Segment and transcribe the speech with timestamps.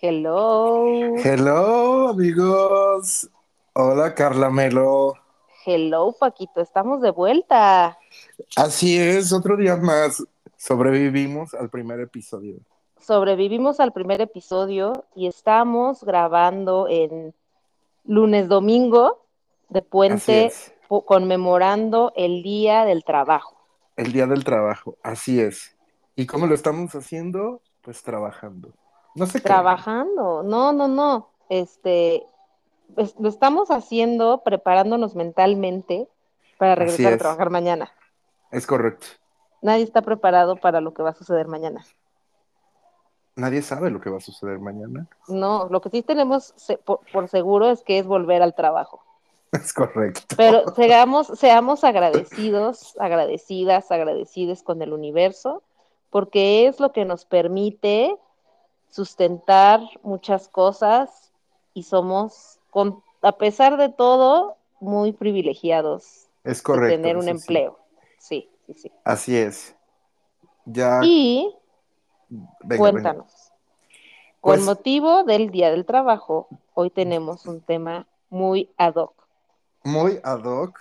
[0.00, 1.16] Hello.
[1.24, 3.28] Hello, amigos.
[3.72, 5.14] Hola, Carla Melo.
[5.66, 6.60] Hello, Paquito.
[6.60, 7.98] Estamos de vuelta.
[8.54, 10.22] Así es, otro día más.
[10.56, 12.58] Sobrevivimos al primer episodio.
[13.00, 17.34] Sobrevivimos al primer episodio y estamos grabando en
[18.04, 19.24] lunes domingo
[19.68, 20.52] de puente
[21.06, 23.56] conmemorando el Día del Trabajo.
[23.96, 24.96] El día del trabajo.
[25.02, 25.76] Así es.
[26.14, 27.62] ¿Y cómo lo estamos haciendo?
[27.82, 28.72] Pues trabajando.
[29.18, 29.48] No sé qué.
[29.48, 30.42] Trabajando.
[30.42, 31.30] No, no, no.
[31.48, 32.24] Este,
[33.18, 36.08] lo estamos haciendo preparándonos mentalmente
[36.56, 37.92] para regresar a trabajar mañana.
[38.50, 39.06] Es correcto.
[39.60, 41.84] Nadie está preparado para lo que va a suceder mañana.
[43.34, 45.08] Nadie sabe lo que va a suceder mañana.
[45.28, 46.54] No, lo que sí tenemos
[46.84, 49.02] por seguro es que es volver al trabajo.
[49.52, 50.36] Es correcto.
[50.36, 55.62] Pero seamos, seamos agradecidos, agradecidas, agradecidas con el universo,
[56.10, 58.14] porque es lo que nos permite
[58.90, 61.32] sustentar muchas cosas
[61.74, 67.30] y somos, con, a pesar de todo, muy privilegiados Es de tener un sí.
[67.30, 67.78] empleo.
[68.18, 68.92] Sí, sí, sí.
[69.04, 69.74] Así es.
[70.64, 71.00] Ya.
[71.02, 71.54] Y
[72.28, 72.78] venga, venga.
[72.78, 73.52] cuéntanos,
[74.40, 79.14] Pues- con motivo del Día del Trabajo, hoy tenemos un tema muy ad hoc.
[79.84, 80.80] muy ad hoc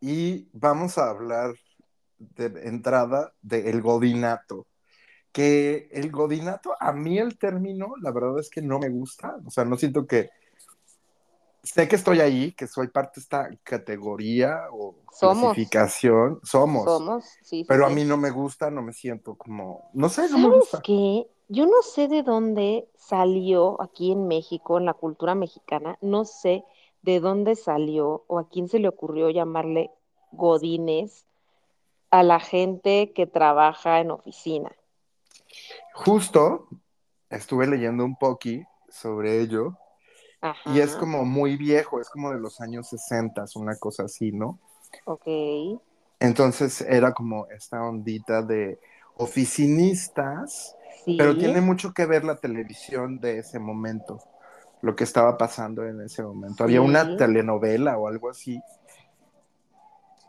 [0.00, 1.54] y vamos a hablar
[2.18, 4.66] de entrada del godinato.
[5.34, 9.50] Que el godinato, a mí el término, la verdad es que no me gusta, o
[9.50, 10.30] sea, no siento que...
[11.64, 15.54] Sé que estoy ahí, que soy parte de esta categoría o Somos.
[15.54, 19.90] clasificación, somos, Somos, sí, sí, pero a mí no me gusta, no me siento como,
[19.94, 20.82] no sé, no me ¿Sabes gusta.
[20.84, 21.26] qué?
[21.48, 26.64] Yo no sé de dónde salió aquí en México, en la cultura mexicana, no sé
[27.02, 29.90] de dónde salió o a quién se le ocurrió llamarle
[30.32, 31.26] godines
[32.10, 34.70] a la gente que trabaja en oficina.
[35.94, 36.68] Justo
[37.30, 39.76] estuve leyendo un poqui sobre ello
[40.40, 40.70] Ajá.
[40.72, 44.58] y es como muy viejo, es como de los años 60, una cosa así, ¿no?
[45.04, 45.26] Ok,
[46.20, 48.78] Entonces era como esta ondita de
[49.16, 51.16] oficinistas, sí.
[51.16, 54.20] pero tiene mucho que ver la televisión de ese momento,
[54.82, 56.64] lo que estaba pasando en ese momento.
[56.64, 58.60] Había una telenovela o algo así,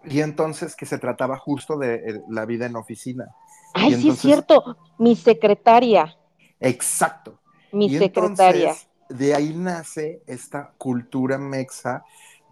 [0.08, 3.36] y entonces que se trataba justo de eh, la vida en oficina.
[3.76, 4.78] Ay, sí es cierto.
[4.98, 6.18] Mi secretaria,
[6.60, 7.40] Exacto.
[7.72, 8.70] mi y secretaria.
[8.70, 12.04] entonces de ahí nace esta cultura mexa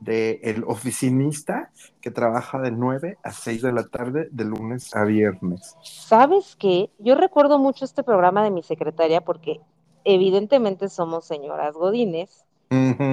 [0.01, 5.06] de el oficinista que trabaja de 9 a 6 de la tarde de lunes a
[5.06, 5.75] viernes.
[5.81, 6.89] ¿Sabes qué?
[7.00, 9.61] Yo recuerdo mucho este programa de mi secretaria porque
[10.03, 12.43] evidentemente somos señoras godines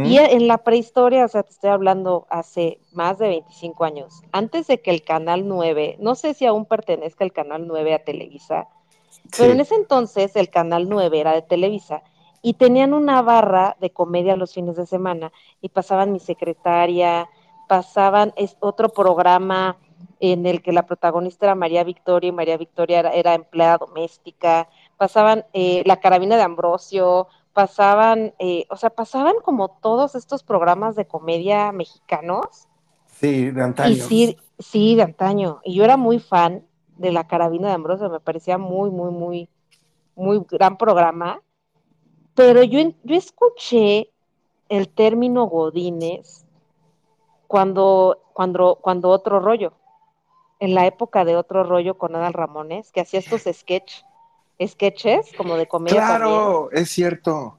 [0.04, 4.66] Y en la prehistoria, o sea, te estoy hablando hace más de 25 años, antes
[4.66, 8.69] de que el Canal 9, no sé si aún pertenezca el Canal 9 a Televisa,
[9.37, 12.03] pero en ese entonces el Canal 9 era de Televisa
[12.43, 17.28] y tenían una barra de comedia los fines de semana y pasaban mi secretaria,
[17.69, 19.77] pasaban es, otro programa
[20.21, 24.69] en el que la protagonista era María Victoria y María Victoria era, era empleada doméstica,
[24.97, 30.97] pasaban eh, La Carabina de Ambrosio, pasaban, eh, o sea, pasaban como todos estos programas
[30.97, 32.69] de comedia mexicanos
[33.06, 33.97] Sí, de y antaño.
[33.97, 35.60] sí, sí, de antaño.
[35.65, 36.66] Y yo era muy fan
[36.97, 39.49] de la carabina de Ambrosio, me parecía muy, muy, muy,
[40.15, 41.43] muy gran programa.
[42.34, 44.10] Pero yo, yo escuché
[44.69, 46.47] el término Godines
[47.47, 49.72] cuando, cuando, cuando otro rollo,
[50.60, 54.03] en la época de otro rollo con Adal Ramones, que hacía estos sketch,
[54.66, 57.56] sketches como de comedia también Claro, es cierto.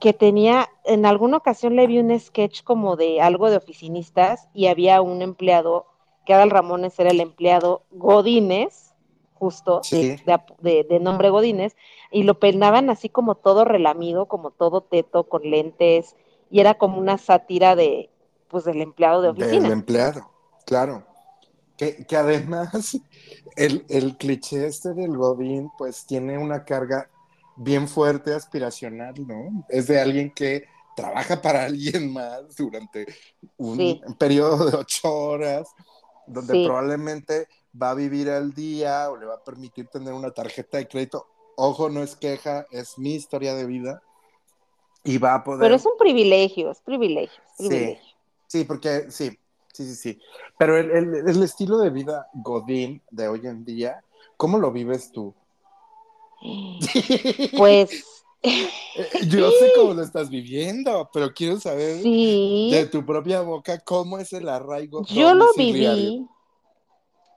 [0.00, 4.66] que tenía, en alguna ocasión le vi un sketch como de algo de oficinistas y
[4.66, 5.86] había un empleado,
[6.26, 8.94] que Adal Ramones era el empleado Godínez,
[9.34, 10.16] justo, Sí.
[10.26, 11.76] de, de- de nombre Godínez,
[12.10, 16.16] y lo peinaban así como todo relamido, como todo teto, con lentes,
[16.50, 18.10] y era como una sátira de,
[18.48, 19.72] pues, del empleado de Del oficina.
[19.72, 20.30] empleado,
[20.66, 21.02] claro.
[21.76, 22.96] Que, que además
[23.56, 27.10] el, el cliché este del Godín pues tiene una carga
[27.56, 29.64] bien fuerte aspiracional, ¿no?
[29.68, 30.64] Es de alguien que
[30.96, 33.06] trabaja para alguien más durante
[33.56, 34.00] un Sí.
[34.18, 35.68] periodo de ocho horas,
[36.26, 36.64] donde Sí.
[36.64, 37.48] probablemente
[37.80, 41.26] va a vivir al día o le va a permitir tener una tarjeta de crédito.
[41.56, 44.02] Ojo, no es queja, es mi historia de vida.
[45.04, 45.60] Y va a poder...
[45.60, 47.68] Pero es un privilegio, es privilegio, es Sí.
[47.68, 48.14] privilegio.
[48.46, 49.38] Sí, porque sí,
[49.74, 50.20] sí, sí, sí.
[50.56, 54.02] Pero el, el- el estilo de vida Godín de hoy en día,
[54.36, 55.34] ¿cómo lo vives tú?
[57.56, 58.10] Pues
[59.28, 62.68] Yo sé cómo lo estás viviendo, pero quiero saber sí.
[62.70, 65.04] de tu propia boca cómo es el arraigo.
[65.06, 66.28] Yo lo viví.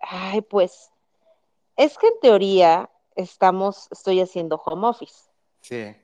[0.01, 0.89] Ay, pues,
[1.75, 5.15] es que en teoría estamos, estoy haciendo home office.
[5.61, 5.95] Sí,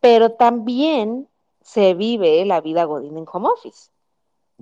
[0.00, 1.28] pero también
[1.60, 3.90] se vive la vida Godín en home office,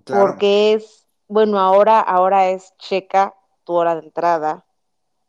[0.04, 1.01] Claro, porque es,
[1.32, 3.34] bueno, ahora, ahora es checa
[3.64, 4.66] tu hora de entrada,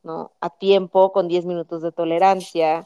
[0.03, 0.33] ¿no?
[0.41, 2.85] A tiempo, con 10 minutos de tolerancia,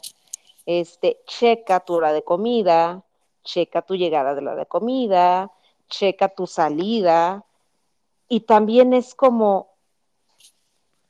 [0.66, 3.02] este, checa tu hora de comida,
[3.42, 5.50] checa tu llegada de la hora de comida,
[5.88, 7.44] checa tu salida,
[8.28, 9.66] y también es como,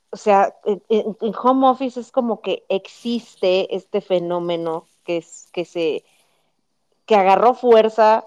[0.08, 5.66] o sea, en, en home office es como que existe este fenómeno que, es, que
[5.66, 6.04] se
[7.04, 8.26] que agarró fuerza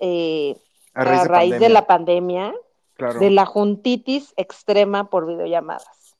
[0.00, 0.58] eh,
[0.92, 2.54] a raíz, a de la pandemia,
[2.96, 3.20] Claro.
[3.20, 6.16] de la juntitis extrema por videollamadas.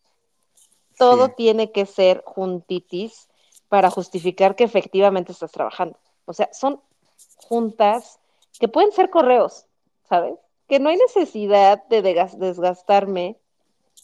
[0.98, 1.32] Todo Sí.
[1.36, 3.28] tiene que ser juntitis
[3.68, 5.98] para justificar que efectivamente estás trabajando.
[6.26, 6.80] O sea, son
[7.36, 8.18] juntas
[8.58, 9.66] que pueden ser correos,
[10.08, 10.34] ¿sabes?
[10.68, 13.36] Que no hay necesidad de desgas- desgastarme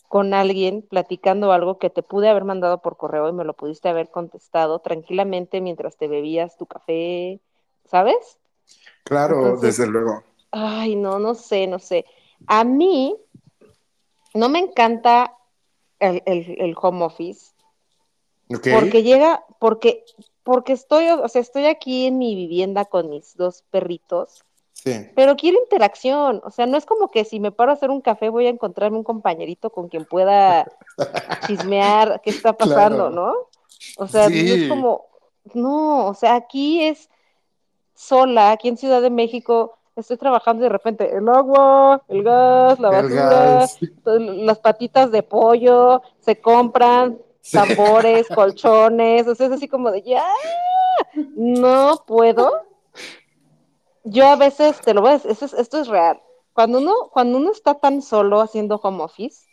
[0.08, 3.88] con alguien platicando algo que te pude haber mandado por correo y me lo pudiste
[3.88, 7.40] haber contestado tranquilamente mientras te bebías tu café,
[7.86, 8.38] ¿sabes?
[9.04, 10.22] Claro, Entonces, desde luego.
[10.50, 12.04] Ay, no, no sé, no sé.
[12.46, 13.16] A mí
[14.34, 15.36] no me encanta
[15.98, 17.52] el, el- el home office
[18.48, 20.04] porque llega, porque,
[20.42, 24.44] porque estoy, o sea, estoy aquí en mi vivienda con mis dos perritos,
[24.74, 24.92] Sí.
[25.14, 26.40] pero quiero interacción.
[26.44, 28.50] O sea, no es como que si me paro a hacer un café voy a
[28.50, 30.66] encontrarme un compañerito con quien pueda
[31.46, 33.10] chismear qué está pasando, Claro.
[33.10, 33.34] ¿no?
[33.96, 35.06] O sea, es como,
[35.54, 37.08] no, o sea, aquí es
[37.94, 42.78] sola, aquí en Ciudad de México, estoy trabajando y de repente el agua, el gas,
[42.80, 43.78] la basura, gas.
[44.04, 47.56] las patitas de pollo, se compran Sí.
[47.56, 50.24] tambores, colchones, o sea, es así como de ya,
[51.34, 52.52] no puedo.
[54.04, 56.20] Yo a veces, te lo voy a decir, esto es, esto es real.
[56.52, 59.46] Cuando uno, cuando uno está tan solo haciendo home office,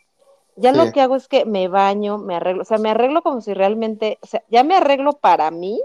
[0.56, 0.76] ya Sí.
[0.78, 3.54] lo que hago es que me baño, me arreglo, o sea, me arreglo como si
[3.54, 5.82] realmente, o sea, ya me arreglo para mí,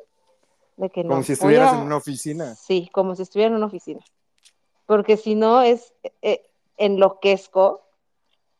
[0.78, 1.12] de que no.
[1.12, 2.56] Como si estuvieras a- en una oficina.
[2.56, 4.02] Sí, como si estuviera en una oficina.
[4.86, 6.42] Porque si no es eh,
[6.78, 7.82] enloquezco.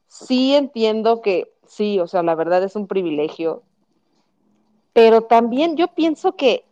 [0.08, 3.64] Sí entiendo que sí, o sea, la verdad es un privilegio.
[4.94, 6.64] Pero también yo pienso que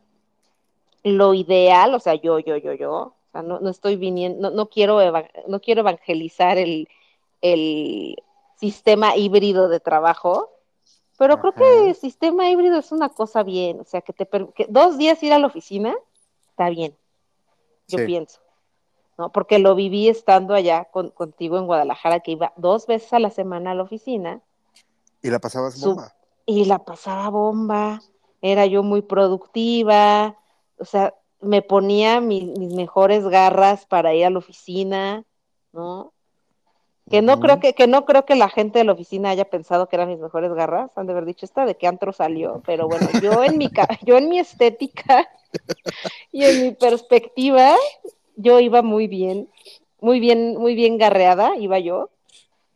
[1.03, 4.55] lo ideal, o sea, yo, yo, yo, yo, o sea, no, no estoy viniendo, no,
[4.55, 4.99] no quiero,
[5.47, 6.87] no quiero evangelizar el,
[7.41, 8.15] el
[8.55, 10.49] sistema híbrido de trabajo,
[11.17, 14.25] pero creo que el sistema híbrido es una cosa bien, o sea, que te
[14.55, 15.93] que dos días ir a la oficina,
[16.49, 16.95] está bien,
[17.87, 18.05] yo Sí.
[18.05, 18.39] pienso,
[19.17, 19.31] ¿no?
[19.31, 23.29] Porque lo viví estando allá con- contigo en Guadalajara, que iba dos veces a la
[23.29, 24.41] semana a la oficina,
[25.21, 26.13] Y la pasabas su- bomba.
[26.45, 28.01] y la pasaba bomba,
[28.41, 30.35] era yo muy productiva,
[30.77, 35.23] o sea, me ponía mi- mis mejores garras para ir a la oficina,
[35.71, 36.11] ¿no?
[37.09, 39.87] Que no creo que, que no creo que la gente de la oficina haya pensado
[39.87, 42.87] que eran mis mejores garras, han de haber dicho esta de qué antro salió, pero
[42.87, 43.69] bueno, yo en mi
[44.05, 45.29] yo en mi estética
[46.31, 47.75] y en mi perspectiva,
[48.35, 49.49] yo iba muy bien,
[50.01, 52.09] muy bien, muy bien garreada, iba yo.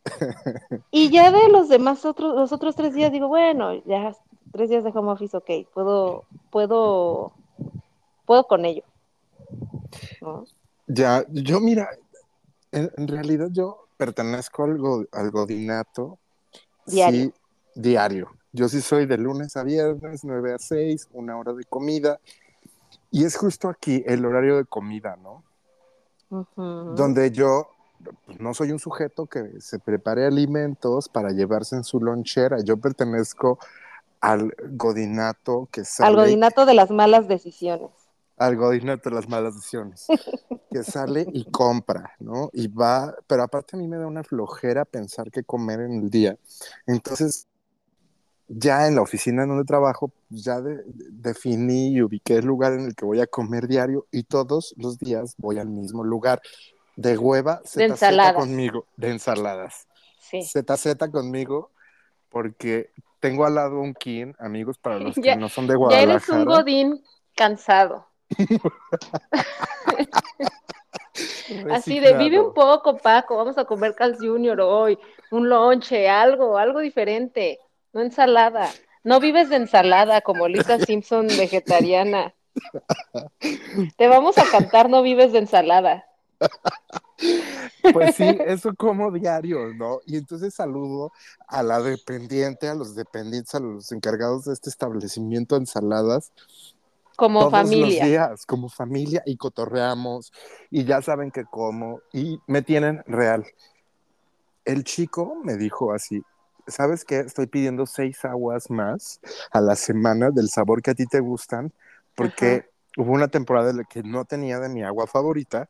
[0.90, 4.16] Y ya de los demás otros, los otros tres días digo, bueno, ya
[4.52, 7.32] tres días de home office, ok, puedo, puedo,
[8.24, 8.82] puedo con ello.
[10.22, 10.46] ¿no?
[10.86, 11.90] Ya, yo mira,
[12.72, 16.18] en, en realidad yo pertenezco al, go- al godinato.
[16.86, 17.24] Diario.
[17.26, 17.32] Sí,
[17.74, 18.30] diario.
[18.52, 22.18] Yo sí soy de lunes a viernes, 9 a 6, una hora de comida.
[23.10, 25.44] Y es justo aquí el horario de comida, ¿no?
[26.56, 27.68] Donde yo
[28.26, 32.60] pues, no soy un sujeto que se prepare alimentos para llevarse en su lonchera.
[32.62, 33.58] Yo pertenezco
[34.20, 37.90] al godinato que sale Al godinato de las malas decisiones.
[38.36, 40.06] al godinato de las malas decisiones,
[40.70, 42.50] que sale y compra, ¿no?
[42.52, 46.10] Y va, pero aparte a mí me da una flojera pensar qué comer en el
[46.10, 46.36] día.
[46.86, 47.48] Entonces,
[48.48, 52.72] ya en la oficina en donde trabajo, ya de- de- definí y ubiqué el lugar
[52.72, 56.40] en el que voy a comer diario y todos los días voy al mismo lugar.
[56.96, 58.34] De hueva, ZZ ensaladas.
[58.34, 59.86] conmigo, de ensaladas.
[60.20, 60.42] Sí.
[60.42, 61.70] ZZ conmigo,
[62.28, 62.90] porque
[63.20, 66.26] tengo al lado un kin, amigos, para los que Ya- no son de Ya eres
[66.26, 66.38] Guadalajara.
[66.38, 67.04] un godín
[67.36, 68.06] cansado.
[71.70, 74.98] Así de vive un poco, Paco, vamos a comer Carl Junior hoy,
[75.30, 77.58] un lonche, algo, algo diferente,
[77.98, 78.70] no ensalada.
[79.02, 82.34] No vives de ensalada como Lisa Simpson vegetariana.
[83.96, 86.06] Te vamos a cantar No vives de ensalada.
[87.92, 89.98] Pues sí, eso como diario, ¿no?
[90.06, 91.12] Y entonces saludo
[91.48, 96.30] a la dependiente, a los dependientes, a los encargados de este establecimiento de ensaladas,
[97.16, 97.86] Como todos familia.
[97.86, 100.32] los días, como familia, y cotorreamos,
[100.70, 103.44] y ya saben que como, y me tienen real.
[104.64, 106.22] El chico me dijo así,
[106.68, 107.20] ¿sabes qué?
[107.20, 109.20] Estoy pidiendo seis aguas más
[109.50, 111.72] a la semana del sabor que a ti te gustan,
[112.14, 115.68] porque hubo una temporada en la que no tenía de mi agua favorita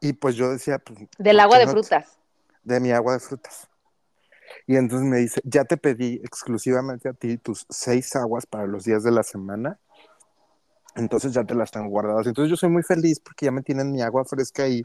[0.00, 2.18] y pues yo decía, pues, Del ¿por agua de no frutas.
[2.62, 3.68] de mi agua de frutas.
[4.66, 8.84] Y entonces me dice, ya te pedí exclusivamente a ti tus seis aguas para los
[8.84, 9.78] días de la semana.
[10.94, 12.26] Entonces ya te las tengo guardadas.
[12.26, 14.84] Entonces yo soy muy feliz porque ya me tienen mi agua fresca y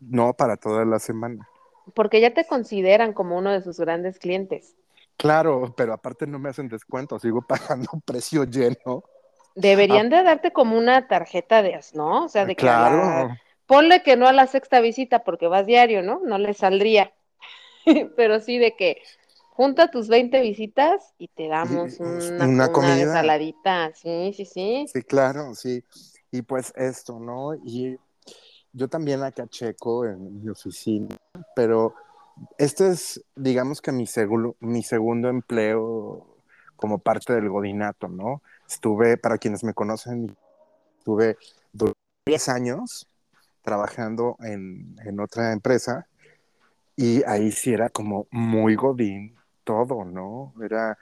[0.00, 1.48] no para toda la semana.
[1.94, 4.74] Porque ya te consideran como uno de sus grandes clientes.
[5.16, 9.04] Claro, pero aparte no me hacen descuento, sigo pagando precio lleno.
[9.54, 12.24] Deberían de darte como una tarjeta de, ¿no?
[12.24, 15.46] O sea, de que a la- Claro, ponle que no a la sexta visita porque
[15.46, 16.20] vas diario, ¿no?
[16.24, 17.12] No le saldría.
[18.16, 19.00] Pero sí de que
[19.50, 23.02] junta tus 20 visitas y te damos una, una una comida.
[23.02, 23.92] ensaladita.
[23.94, 24.86] Sí, sí, sí.
[24.92, 25.84] sí, claro, sí.
[26.32, 27.54] Y pues esto, ¿no?
[27.54, 27.96] Y
[28.72, 31.16] yo también acá checo en mi oficina,
[31.54, 31.94] pero
[32.58, 36.26] este es, digamos que mi, segundo empleo
[36.76, 38.42] como parte del godinato, ¿no?
[38.68, 40.36] Estuve, para quienes me conocen,
[40.98, 41.36] estuve
[41.72, 43.08] durante 10 años
[43.62, 46.06] trabajando en, en otra empresa
[46.96, 50.54] y ahí sí era como muy godín todo, ¿no?
[50.62, 50.98] Era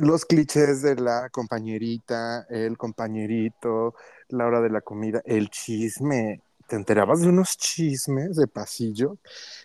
[0.00, 3.94] los clichés de la compañerita, el compañerito,
[4.28, 6.42] la hora de la comida, el chisme.
[6.66, 9.18] ¿Te enterabas de unos chismes de pasillo?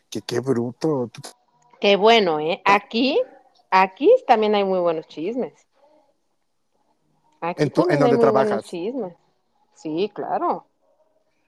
[0.10, 1.10] Que qué bruto.
[1.80, 2.62] Qué bueno, ¿eh?
[2.66, 3.22] Aquí,
[3.72, 5.54] aquí también hay muy buenos chismes.
[7.42, 8.66] Aquí ¿En tu- en también dónde hay muy buenos trabajas?
[8.66, 9.14] chismes.
[9.74, 10.66] Sí, claro.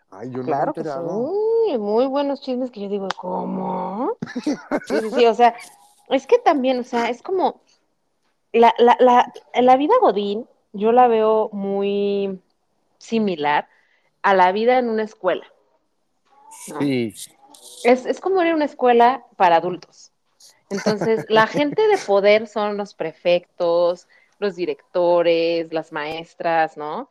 [0.09, 1.31] Ay, yo no Claro me he que enterado.
[1.71, 4.17] sí, muy buenos chismes que yo digo, ¿cómo?
[4.83, 5.53] Sí, sí, sí, o sea,
[6.09, 7.61] es que también, o sea, es como
[8.53, 12.41] la, la, la, la vida Godín, yo la veo muy
[12.97, 13.67] similar
[14.21, 15.45] a la vida en una escuela.
[16.67, 16.79] ¿no?
[16.79, 17.13] Sí,
[17.83, 20.11] Es, es como ir a una escuela para adultos.
[20.69, 24.07] Entonces, la gente de poder son los prefectos,
[24.39, 27.09] los directores, las maestras, ¿no?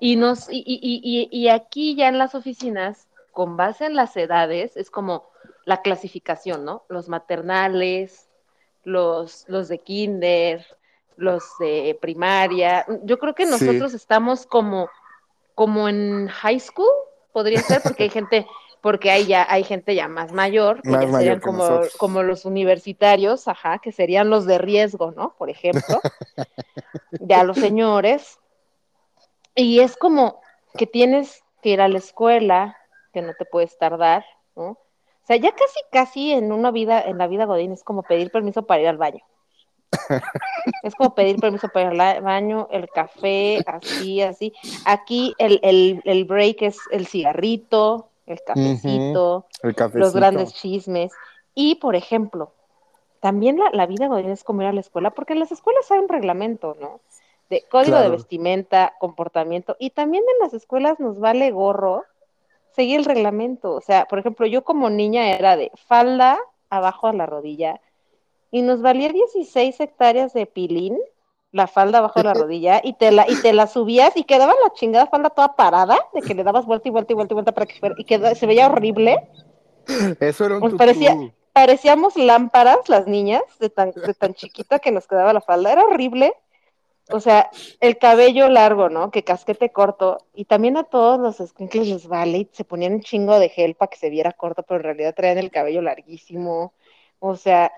[0.00, 4.16] Y, nos, y, y, y, y aquí ya en las oficinas, con base en las
[4.16, 5.30] edades, es como
[5.64, 6.84] la clasificación, ¿no?
[6.88, 8.28] Los maternales,
[8.84, 10.66] los, los de kinder,
[11.16, 12.84] los de primaria.
[13.04, 13.50] Yo creo que Sí.
[13.52, 14.90] nosotros estamos como,
[15.54, 16.90] como en high school,
[17.32, 18.46] podría ser, porque hay gente,
[18.80, 21.58] porque hay ya, hay gente ya más mayor, que Más ya mayor serían que como,
[21.58, 21.96] nosotros.
[21.96, 25.34] como los universitarios, ajá, que serían los de riesgo, ¿no?
[25.36, 26.00] Por ejemplo.
[27.20, 28.38] ya los señores.
[29.54, 30.40] Y es como
[30.76, 32.76] que tienes que ir a la escuela,
[33.12, 34.24] que no te puedes tardar,
[34.56, 34.70] ¿no?
[35.22, 38.32] O sea, ya casi, casi en una vida, en la vida Godín es como pedir
[38.32, 39.22] permiso para ir al baño.
[40.82, 44.52] Es como pedir permiso para ir al baño, el café, así, así.
[44.84, 49.98] Aquí el, el, el break es el cigarrito, el cafecito, el cafecito.
[49.98, 51.12] los grandes chismes.
[51.54, 52.52] Y, por ejemplo,
[53.20, 55.90] también la, la vida Godín es como ir a la escuela, porque en las escuelas
[55.90, 57.00] hay un reglamento, ¿no?
[57.50, 62.04] De código de vestimenta, comportamiento, y también en las escuelas nos vale gorro
[62.74, 63.74] seguir el reglamento.
[63.74, 66.38] O sea, por ejemplo, yo como niña era de falda
[66.70, 67.80] abajo a la rodilla,
[68.52, 70.96] y nos valía 16 hectáreas de pilín,
[71.50, 74.54] la falda abajo de la rodilla, y te la, y te la subías y quedaba
[74.64, 77.36] la chingada falda toda parada, de que le dabas vuelta y vuelta y vuelta y
[77.36, 79.28] vuelta para que fuera, y se veía horrible.
[80.20, 80.76] Eso era un tutú.
[80.76, 81.16] parecía-
[81.52, 85.82] Parecíamos lámparas las niñas, de tan, de tan chiquita que nos quedaba la falda, era
[85.84, 86.32] horrible.
[87.10, 89.10] O sea, el cabello largo, ¿no?
[89.10, 90.16] Que casquete corto.
[90.34, 93.74] Y también a todos los escuincles les vale y se ponían un chingo de gel
[93.74, 96.72] para que se viera corto, pero en realidad traían el cabello larguísimo.
[97.18, 97.70] O sea,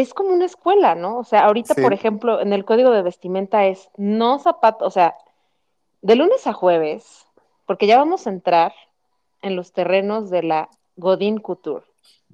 [0.00, 1.18] es como una escuela, ¿no?
[1.18, 1.82] O sea, ahorita, Sí.
[1.82, 5.16] por ejemplo, en el código de vestimenta es no zapatos, o sea,
[6.02, 7.26] de lunes a jueves,
[7.66, 8.72] porque ya vamos a entrar
[9.42, 11.84] en los terrenos de la Godin Couture.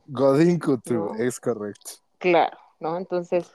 [0.06, 1.14] Godín Couture, No.
[1.14, 1.92] es correcto.
[2.18, 2.98] Claro, ¿no?
[2.98, 3.50] Entonces,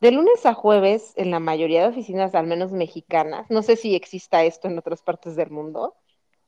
[0.00, 3.94] de lunes a jueves, en la mayoría de oficinas, al menos mexicanas, no sé si
[3.94, 5.94] exista esto en otras partes del mundo,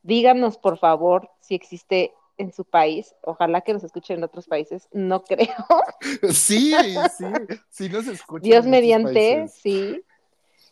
[0.03, 4.89] díganos por favor si existe en su país, ojalá que nos escuchen en otros países,
[4.93, 5.55] no creo,
[6.33, 6.75] Sí,
[7.17, 7.25] sí,
[7.71, 8.43] sí nos escuchan.
[8.43, 9.53] Dios en mediante, países.
[9.55, 10.05] sí,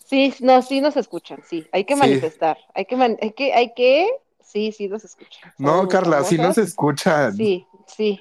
[0.04, 2.00] sí, no, sí nos escuchan, sí, hay que Sí.
[2.00, 5.52] manifestar, hay que, man- hay que, hay que, sí, sí nos escuchan.
[5.58, 7.34] No, Carla, sí nos escuchan.
[7.36, 8.20] Sí, sí.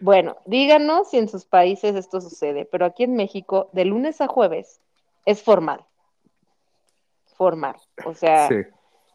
[0.00, 4.26] Bueno, díganos si en sus países esto sucede, pero aquí en México, de lunes a
[4.26, 4.80] jueves,
[5.24, 5.84] es formal.
[7.36, 7.76] Formal.
[8.04, 8.56] O sea, Sí,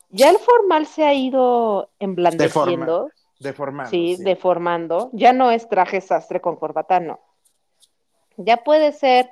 [0.09, 3.11] ya el formal se ha ido emblandeciendo,
[3.43, 3.89] deformado.
[3.89, 5.09] sí, deformando.
[5.13, 7.19] Ya no es traje sastre con corbata, no.
[8.37, 9.29] Ya puede ser,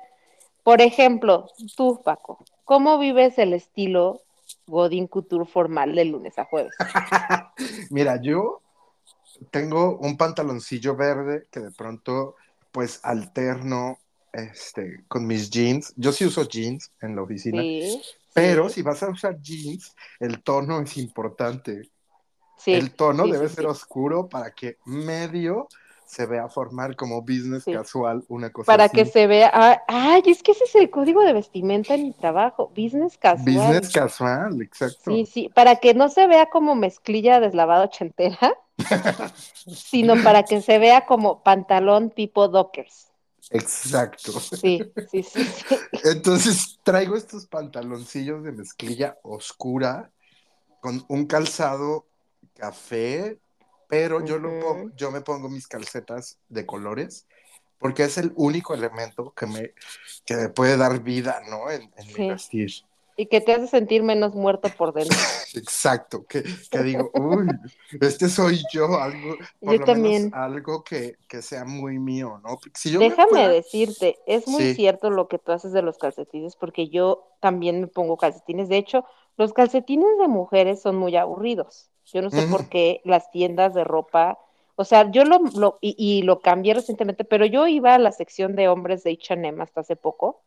[0.62, 4.20] por ejemplo, tú, Paco, ¿cómo vives el estilo
[4.66, 6.72] Godín Couture formal de lunes a jueves?
[7.90, 8.60] Mira, yo
[9.50, 12.36] tengo un pantaloncillo verde que de pronto,
[12.70, 13.98] pues, alterno
[14.32, 15.92] este, con mis jeans.
[15.96, 17.62] Yo sí uso jeans en la oficina.
[17.62, 18.02] Sí,
[18.32, 21.90] Pero Sí, si vas a usar jeans, el tono es importante.
[22.64, 25.68] Sí, El tono sí, debe sí, ser oscuro para que medio
[26.04, 30.42] se vea formar como business casual, una cosa Para que se vea, ah, ay, es
[30.42, 33.92] que ese es el código de vestimenta en mi trabajo, business Business casual.
[33.92, 35.12] casual, Sí, exacto.
[35.26, 38.54] sí, para que no se vea como mezclilla deslavada ochentera,
[39.66, 43.10] sino para que se vea como pantalón tipo Dockers.
[43.50, 44.32] Exacto.
[44.40, 45.66] Sí, sí, sí, sí.
[46.04, 50.10] Entonces traigo estos pantaloncillos de mezclilla oscura
[50.80, 52.06] con un calzado
[52.54, 53.40] café,
[53.88, 57.26] pero yo lo pongo, yo me pongo mis calcetas de colores
[57.78, 59.74] porque es el único elemento que me,
[60.24, 61.70] que me puede dar vida, ¿no?
[61.70, 62.70] En, en mi vestir.
[63.16, 65.18] Y que te hace sentir menos muerto por dentro.
[65.54, 67.46] Exacto, que, que digo, uy,
[68.00, 70.32] este soy yo, algo, por Yo lo menos también.
[70.32, 72.58] algo que, que sea muy mío, ¿no?
[72.74, 76.56] Si yo Déjame decirte, es muy sí, cierto lo que tú haces de los calcetines,
[76.56, 78.68] porque yo también me pongo calcetines.
[78.68, 79.04] De hecho,
[79.36, 81.91] los calcetines de mujeres son muy aburridos.
[82.06, 84.38] Yo no sé por qué las tiendas de ropa,
[84.76, 88.12] o sea, yo lo, lo y, y lo cambié recientemente, pero yo iba a la
[88.12, 90.40] sección de hombres de H&M hasta hace poco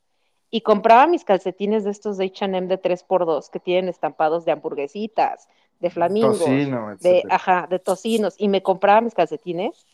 [0.51, 4.45] y compraba mis calcetines de estos de H&M de tres por dos que tienen estampados
[4.45, 5.47] de hamburguesitas,
[5.79, 9.85] de flamingos, tocino, de, ajá, de tocinos, y me compraba mis calcetines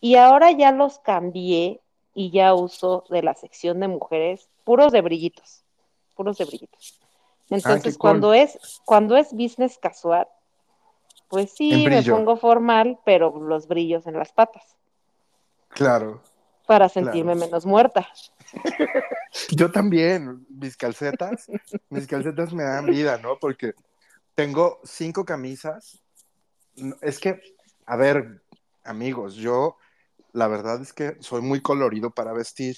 [0.00, 1.80] y ahora ya los cambié
[2.14, 5.64] y ya uso de la sección de mujeres puros de brillitos,
[6.14, 6.98] puros de brillitos.
[7.00, 8.00] Ah, Entonces, cool.
[8.00, 10.26] cuando es, cuando es business casual,
[11.28, 14.76] pues sí, me pongo formal, pero los brillos en las patas,
[15.68, 16.22] claro,
[16.66, 17.06] para claro.
[17.06, 18.06] sentirme menos muerta.
[19.50, 21.50] Yo también, mis calcetas,
[21.90, 23.38] mis calcetas me dan vida, ¿no?
[23.38, 23.74] Porque
[24.34, 26.02] tengo cinco camisas.
[27.00, 27.40] Es que,
[27.86, 28.42] a ver,
[28.84, 29.76] amigos, yo
[30.32, 32.76] la verdad es que soy muy colorido para vestir.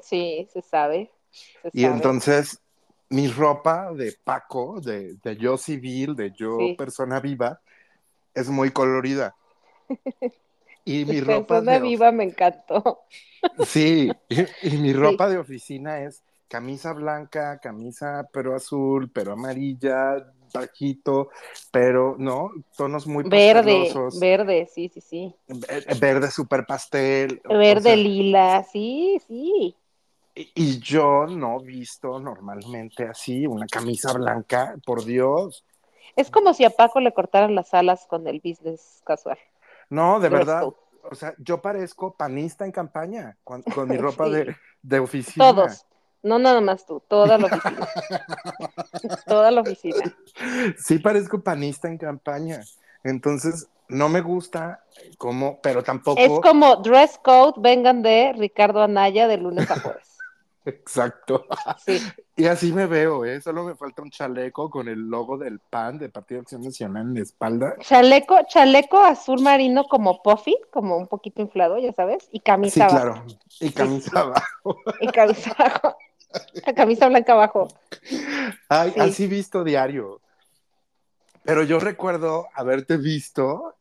[0.00, 1.10] Sí, se sabe,
[1.62, 1.94] se Y sabe.
[1.94, 2.60] entonces
[3.10, 7.60] mi ropa de Paco, de, de yo civil, de yo Sí, persona viva,
[8.34, 9.36] es muy colorida.
[10.84, 13.04] Y mi ropa persona de, viva me encantó.
[13.58, 19.32] sí, y, y mi Sí, ropa de oficina es camisa blanca, camisa pero azul, pero
[19.32, 20.16] amarilla,
[20.52, 21.30] bajito,
[21.70, 25.34] pero no, tonos muy verde, pastelosos, verde, sí, sí, sí.
[25.48, 29.74] ve- verde super pastel, o Verde, sea, lila, sí, sí.
[30.34, 35.64] y, y yo no visto normalmente así una camisa blanca, por Dios.
[36.16, 39.38] Es como si a Paco le cortaran las alas con el business casual,
[39.90, 40.76] No, de dress verdad, code.
[41.10, 45.46] o sea, yo parezco panista en campaña con, con mi ropa de, Sí, de oficina.
[45.54, 45.86] todos,
[46.22, 47.88] no nada más tú, toda la oficina,
[49.26, 50.16] toda la oficina.
[50.78, 52.60] Sí parezco panista en campaña.
[53.02, 54.82] Entonces, no me gusta
[55.18, 60.13] como, pero Es tampoco, como dress code, vengan de Ricardo Anaya de lunes a jueves.
[60.64, 61.46] Exacto.
[61.76, 62.00] Sí,
[62.36, 63.40] Y así me veo, ¿eh?
[63.40, 67.06] Solo me falta un chaleco con el logo del PAN, del Partido de Acción Nacional,
[67.08, 67.76] en la espalda.
[67.80, 72.86] chaleco, chaleco azul marino como puffy, como un poquito inflado, ya sabes, y Sí, camisa
[72.86, 73.14] abajo.
[73.14, 73.24] claro.
[73.60, 74.84] Y Sí, sí, camisa sí, abajo.
[75.00, 75.96] y camisa abajo,
[76.66, 77.68] la camisa blanca abajo.
[78.68, 80.20] Ay, Sí, así visto diario.
[81.44, 83.76] Pero yo recuerdo haberte visto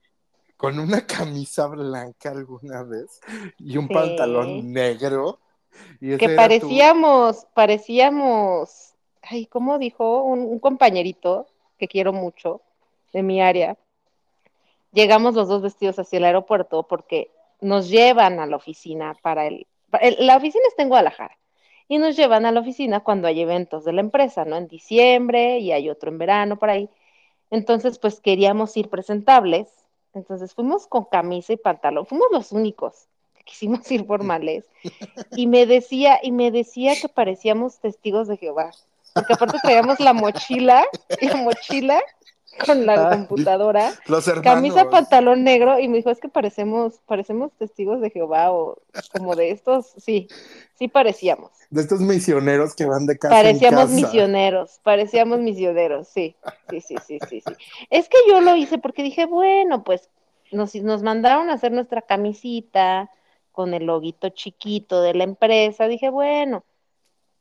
[0.58, 3.20] con una camisa blanca alguna vez
[3.58, 3.94] y un sí.
[3.94, 5.40] pantalón negro.
[6.02, 10.24] Y Que parecíamos, parecíamos, ay, ¿cómo dijo?
[10.24, 12.62] Un, un compañerito que quiero mucho
[13.14, 13.78] de mi área.
[14.92, 17.32] Llegamos los dos vestidos hacia el aeropuerto porque
[17.62, 19.66] nos llevan a la oficina para el,
[20.02, 21.38] el- la oficina está en Guadalajara
[21.88, 24.56] y nos llevan a la oficina cuando hay eventos de la empresa, ¿no?
[24.56, 26.90] En diciembre y hay otro en verano por ahí.
[27.52, 29.68] Entonces, pues queríamos ir presentables.
[30.14, 33.08] Entonces fuimos con camisa y pantalón, fuimos los únicos
[33.44, 34.66] quisimos ir formales
[35.36, 38.72] y me decía, y me decía que parecíamos testigos de Jehová,
[39.14, 40.86] porque aparte traíamos la mochila,
[41.22, 42.02] la mochila
[42.66, 47.52] con la Ay, computadora, los camisa, pantalón negro, y me dijo, es que parecemos, parecemos
[47.54, 48.78] testigos de Jehová, o
[49.12, 50.28] como de estos, sí,
[50.78, 51.52] sí parecíamos.
[51.70, 53.96] De estos misioneros que van de casa en Parecíamos casa.
[53.96, 56.36] misioneros, parecíamos misioneros, sí,
[56.70, 57.54] sí, sí, sí, sí, sí.
[57.90, 60.10] Es que yo lo hice porque dije, bueno, pues
[60.52, 63.10] nos, nos mandaron a hacer nuestra camisita
[63.54, 65.88] con el loguito chiquito de la empresa.
[65.88, 66.66] Dije, bueno,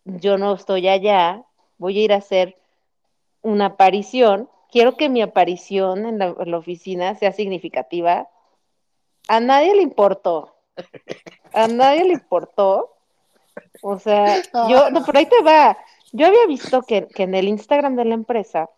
[0.05, 1.44] yo no estoy allá,
[1.79, 2.57] voy a ir a hacer
[3.42, 4.48] una aparición.
[4.70, 8.29] Quiero que mi aparición en la, en la oficina sea significativa.
[9.29, 10.55] A nadie le importó,
[11.53, 12.90] a nadie le importó.
[13.83, 15.77] O sea, yo, no, por ahí te va.
[16.12, 18.70] Yo había visto que, que en el Instagram de la empresa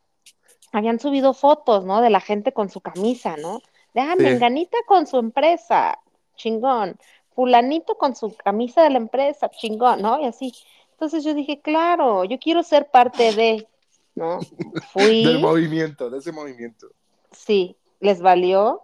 [0.72, 2.00] habían subido fotos, ¿no?
[2.00, 3.60] De la gente con su camisa, ¿no?
[3.92, 4.24] De, ah, Sí.
[4.24, 5.98] menganita con su empresa,
[6.36, 6.96] chingón.
[7.34, 10.20] Fulanito con su camisa de la empresa, chingón, ¿no?
[10.20, 10.52] Y así.
[10.92, 13.66] Entonces yo dije, claro, yo quiero ser parte de.
[14.14, 14.38] ¿no?
[14.48, 16.88] Del Fui, movimiento, de ese movimiento.
[17.32, 18.82] sí, les valió,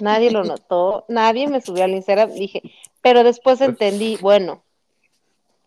[0.00, 2.62] nadie lo notó, nadie me subió al Instagram, dije,
[3.00, 4.62] pero después entendí, bueno,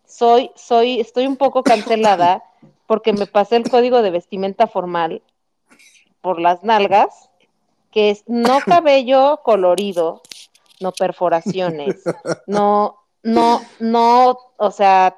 [0.05, 2.43] soy, soy, estoy un poco cancelada
[2.85, 5.21] porque me pasé el código de vestimenta formal
[6.21, 7.29] por las nalgas,
[7.91, 10.21] que es no cabello colorido,
[10.81, 12.03] no perforaciones,
[12.47, 15.15] no, no, no, o sea,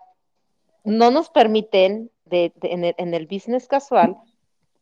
[0.84, 4.18] no nos permiten de, de, en, el, en, el, business casual,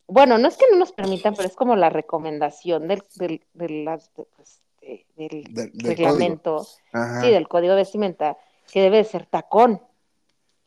[0.07, 3.89] bueno, no es que no nos permitan, pero es como la recomendación del, del, del,
[4.35, 8.37] pues, de, del, del reglamento, sí, del código de vestimenta,
[8.71, 9.81] que debe de ser tacón.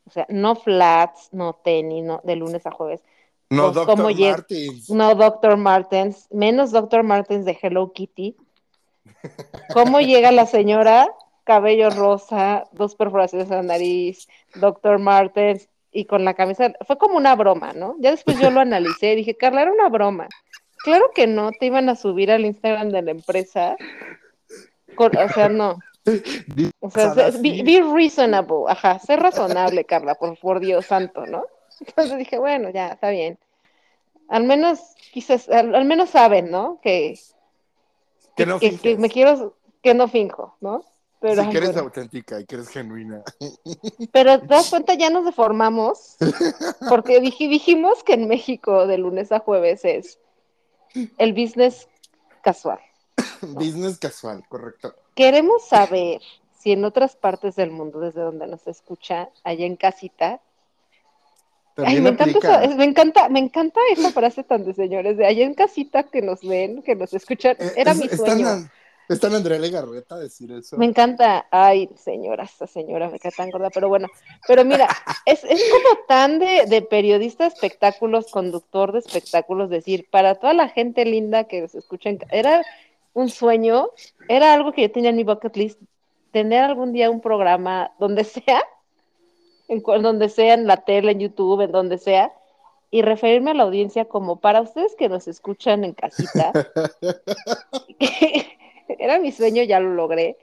[0.06, 3.02] O sea, no flats, no tenis, no, de lunes a jueves.
[3.50, 4.14] No, pues, Dr.
[4.18, 4.90] Martens.
[4.90, 5.56] No, Dr.
[5.56, 7.02] Martens, menos Dr.
[7.02, 8.36] Martens de Hello Kitty.
[9.72, 11.08] ¿Cómo llega la señora?
[11.44, 14.98] Cabello rosa, dos perforaciones en la nariz, Dr.
[14.98, 17.96] Martens, y con la camisa, fue como una broma, ¿no?
[18.00, 20.28] Ya después yo lo analicé y dije, Carla, era una broma.
[20.78, 23.76] Claro que no, te iban a subir al Instagram de la empresa.
[24.96, 25.78] Con, o sea, no.
[26.80, 31.46] O sea, be, be, reasonable, ajá, sé razonable, Carla, por, por Dios santo, ¿no?
[31.80, 33.38] Entonces dije, bueno, ya, está bien.
[34.28, 34.80] Al menos,
[35.12, 36.80] quizás, al, al menos saben, ¿no?
[36.82, 37.18] Que,
[38.36, 40.84] que, no que, que, me quiero, que no finjo, ¿no?
[41.20, 43.22] Pero, sí, que eres auténtica y que eres genuina.
[44.12, 46.16] Pero te das cuenta, ya nos deformamos,
[46.88, 50.18] porque dij, dijimos que en México de lunes a jueves es
[51.16, 51.88] el business
[52.42, 52.78] casual.
[53.40, 53.54] ¿no?
[53.54, 54.94] Business casual, correcto.
[55.14, 56.20] Queremos saber
[56.58, 60.40] si en otras partes del mundo, desde donde nos escucha, allá en casita,
[61.76, 65.44] Ay, me, encanta esa, me, encanta, me encanta esa frase tan de señores, de allá
[65.44, 68.48] en casita que nos ven, que nos escuchan, era es, mi sueño.
[68.48, 68.70] Están,
[69.08, 70.76] están Andrea Legarreta a decir eso.
[70.76, 74.06] Me encanta, ay, señora, esta señora me cae tan gorda, pero bueno,
[74.46, 74.88] pero mira,
[75.26, 80.54] es, es como tan de, de, periodista de espectáculos, conductor de espectáculos, decir, para toda
[80.54, 82.62] la gente linda que nos escuchan, era
[83.14, 83.88] un sueño,
[84.28, 85.80] era algo que yo tenía en mi bucket list,
[86.30, 88.62] tener algún día un programa donde sea
[89.68, 92.32] en donde sea, en la tele, en YouTube, en donde sea,
[92.90, 96.52] y referirme a la audiencia como para ustedes que nos escuchan en casita,
[98.88, 100.38] era mi sueño, ya lo logré.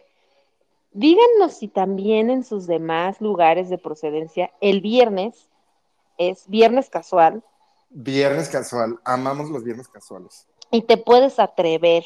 [0.92, 5.48] Díganos si también en sus demás lugares de procedencia el viernes
[6.18, 7.42] es viernes casual.
[7.90, 10.48] Viernes casual, amamos los viernes casuales.
[10.70, 12.04] Y te puedes atrever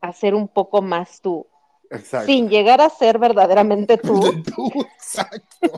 [0.00, 1.46] a ser un poco más tú,
[1.92, 2.26] Exacto.
[2.26, 4.42] sin llegar a ser verdaderamente tú.
[4.42, 5.68] tú exacto.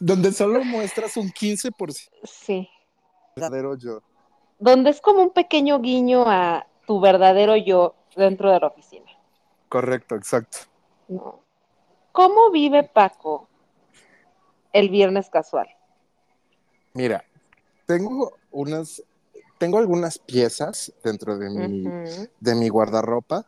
[0.00, 2.10] Donde solo muestras un 15%.
[2.24, 2.68] Sí.
[3.36, 4.02] Verdadero yo.
[4.58, 9.06] Donde es como un pequeño guiño a tu verdadero yo dentro de la oficina.
[9.68, 10.58] Correcto, exacto.
[11.08, 11.40] No.
[12.10, 13.48] ¿Cómo vive Paco
[14.72, 15.68] el viernes casual?
[16.92, 17.24] Mira,
[17.86, 19.02] tengo unas
[19.64, 22.30] tengo algunas piezas dentro de mi, uh -huh.
[22.38, 23.46] de mi guardarropa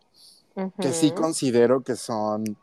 [0.54, 0.72] uh -huh.
[0.80, 2.56] que sí considero que son,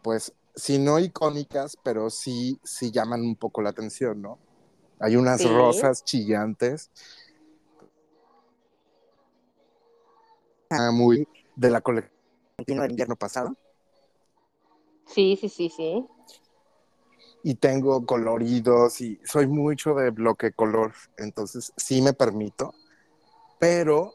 [0.00, 4.38] pues, si no icónicas, pero sí, sí llaman un poco la atención, ¿no?
[5.00, 5.48] Hay unas Sí.
[5.48, 6.88] rosas chillantes.
[10.70, 12.12] Ah, muy de la colección
[12.78, 13.56] del invierno pasado.
[15.06, 16.06] Sí, sí, sí, sí.
[17.42, 22.72] Y tengo coloridos y soy mucho de bloque color, entonces sí me permito
[23.60, 24.14] pero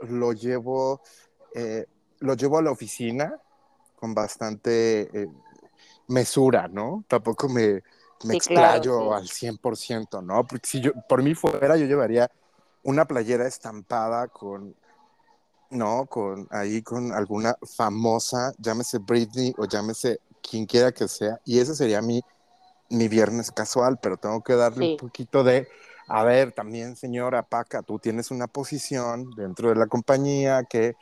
[0.00, 1.00] lo llevo,
[1.54, 1.86] eh,
[2.20, 3.40] lo llevo a la oficina
[3.94, 5.28] con bastante eh,
[6.08, 7.04] mesura, ¿no?
[7.08, 7.82] Tampoco me,
[8.24, 9.22] me Sí, explayo claro, sí.
[9.22, 10.44] al 100%, ¿no?
[10.46, 12.30] Porque si yo, por mí fuera, yo llevaría
[12.82, 14.74] una playera estampada con,
[15.70, 16.06] ¿no?
[16.06, 21.74] Con ahí con alguna famosa, llámese Britney o llámese quien quiera que sea, y ese
[21.74, 22.22] sería mi,
[22.90, 24.92] mi viernes casual, pero tengo que darle Sí.
[24.92, 25.68] un poquito de
[26.08, 30.96] a ver, también, señora Paca, tú tienes una posición dentro de la compañía que,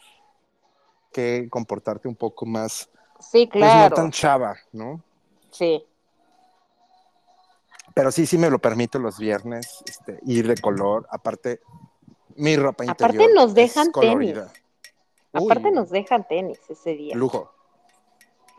[1.12, 3.94] que comportarte un poco más, Sí, pues no claro.
[3.96, 5.02] tan chava, ¿no?
[5.50, 5.84] Sí.
[7.94, 11.06] Pero sí, sí me lo permito los viernes, este, ir de color.
[11.10, 11.60] Aparte,
[12.34, 13.88] mi ropa Aparte interior nos es dejan.
[15.32, 17.14] Aparte Uy, nos dejan tenis ese día.
[17.16, 17.50] lujo,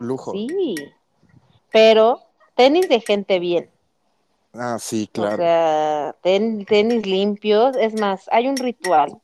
[0.00, 0.32] lujo.
[0.32, 0.74] Sí.
[1.70, 2.20] Pero
[2.56, 3.70] tenis de gente bien.
[4.52, 5.36] Ah, sí, O claro.
[5.36, 7.76] sea, ten- tenis limpios.
[7.76, 9.20] Es más, hay un ritual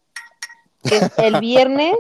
[0.83, 1.97] que es el viernes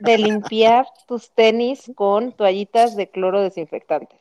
[0.00, 4.20] de limpiar tus tenis con toallitas de cloro desinfectantes.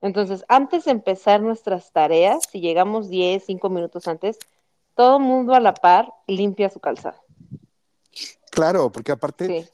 [0.00, 4.38] Entonces, antes de empezar nuestras tareas, si llegamos 10, 5 minutos antes,
[4.94, 7.20] todo mundo a la par limpia su calzado.
[8.50, 9.68] Claro, porque aparte, Sí,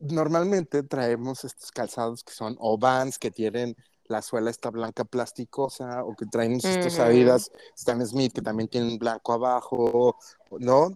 [0.00, 3.76] normalmente traemos estos calzados que son o vans que tienen
[4.08, 6.98] la suela está blanca plasticosa o que traen estos.
[6.98, 10.16] Adidas Stan Smith que también tienen blanco abajo,
[10.58, 10.90] ¿no?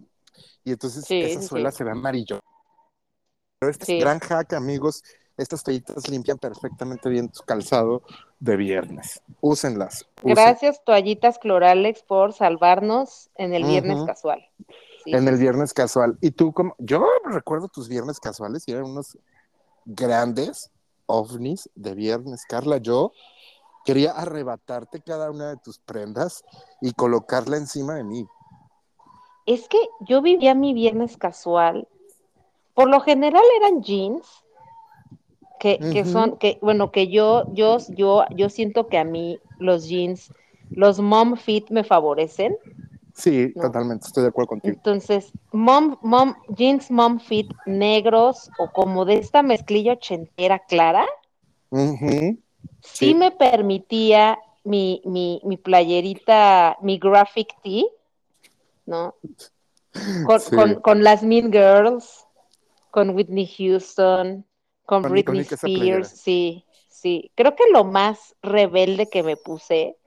[0.63, 1.77] Y entonces Sí, esa suela sí.
[1.77, 2.39] se ve amarillo.
[3.59, 3.99] Pero este Sí.
[3.99, 5.03] gran hack, amigos.
[5.37, 8.01] Estas toallitas limpian perfectamente bien tu calzado
[8.39, 9.21] de viernes.
[9.39, 10.05] Úsenlas.
[10.23, 14.45] usen- Gracias, toallitas Cloralex, por salvarnos en el viernes casual.
[15.03, 16.17] Sí, en el viernes casual.
[16.21, 19.17] Y tú, como yo recuerdo tus viernes casuales y eran unos
[19.85, 20.69] grandes
[21.11, 22.45] ovnis de viernes.
[22.47, 23.11] Carla, yo
[23.85, 26.43] quería arrebatarte cada una de tus prendas
[26.81, 28.25] y colocarla encima de mí.
[29.45, 31.87] Es que yo vivía mi viernes casual.
[32.73, 34.25] Por lo general eran jeans,
[35.59, 39.87] que, que son, que, bueno, que yo, yo, yo, yo siento que a mí los
[39.87, 40.33] jeans,
[40.71, 42.57] los mom fit me favorecen.
[43.13, 43.63] Sí, No.
[43.63, 44.73] totalmente, estoy de acuerdo contigo.
[44.75, 51.05] Entonces, mom, mom, jeans mom fit negros o como de esta mezclilla ochentera clara,
[51.69, 52.09] Ujú.
[52.09, 52.37] sí,
[52.81, 53.15] Sí.
[53.15, 57.85] me permitía mi, mi, mi playerita, mi graphic tee,
[58.85, 59.15] ¿no?
[60.25, 60.55] Con, Sí.
[60.55, 62.25] con, con las Mean Girls,
[62.91, 64.45] con Whitney Houston,
[64.85, 65.41] con Con Britney.
[65.41, 67.31] Spears, sí, sí.
[67.35, 69.97] Creo que lo más rebelde que me puse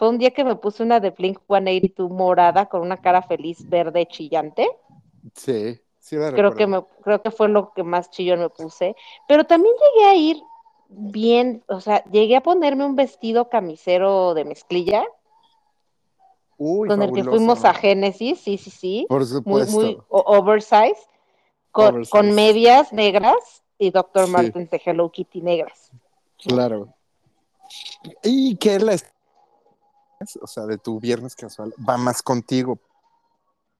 [0.00, 3.68] fue un día que me puse una de Blink 182 morada con una cara feliz
[3.68, 4.66] verde chillante.
[5.34, 8.96] Sí, sí la Creo que, me, creo que fue lo que más chillón me puse.
[9.28, 10.42] Pero también llegué a ir
[10.88, 15.04] bien, o sea, llegué a ponerme un vestido camisero de mezclilla
[16.56, 17.36] Uy, con el que fabuloso.
[17.36, 19.06] fuimos a Génesis, sí, sí, sí.
[19.06, 19.80] Por Muy, supuesto.
[19.80, 20.96] muy o- oversize,
[21.72, 24.24] con, medias negras y Dr.
[24.24, 24.32] Sí.
[24.32, 25.90] Martens de Hello Kitty negras.
[26.38, 26.94] Claro.
[28.22, 28.94] ¿Y qué es la
[30.42, 32.78] o sea, de tu viernes casual va más contigo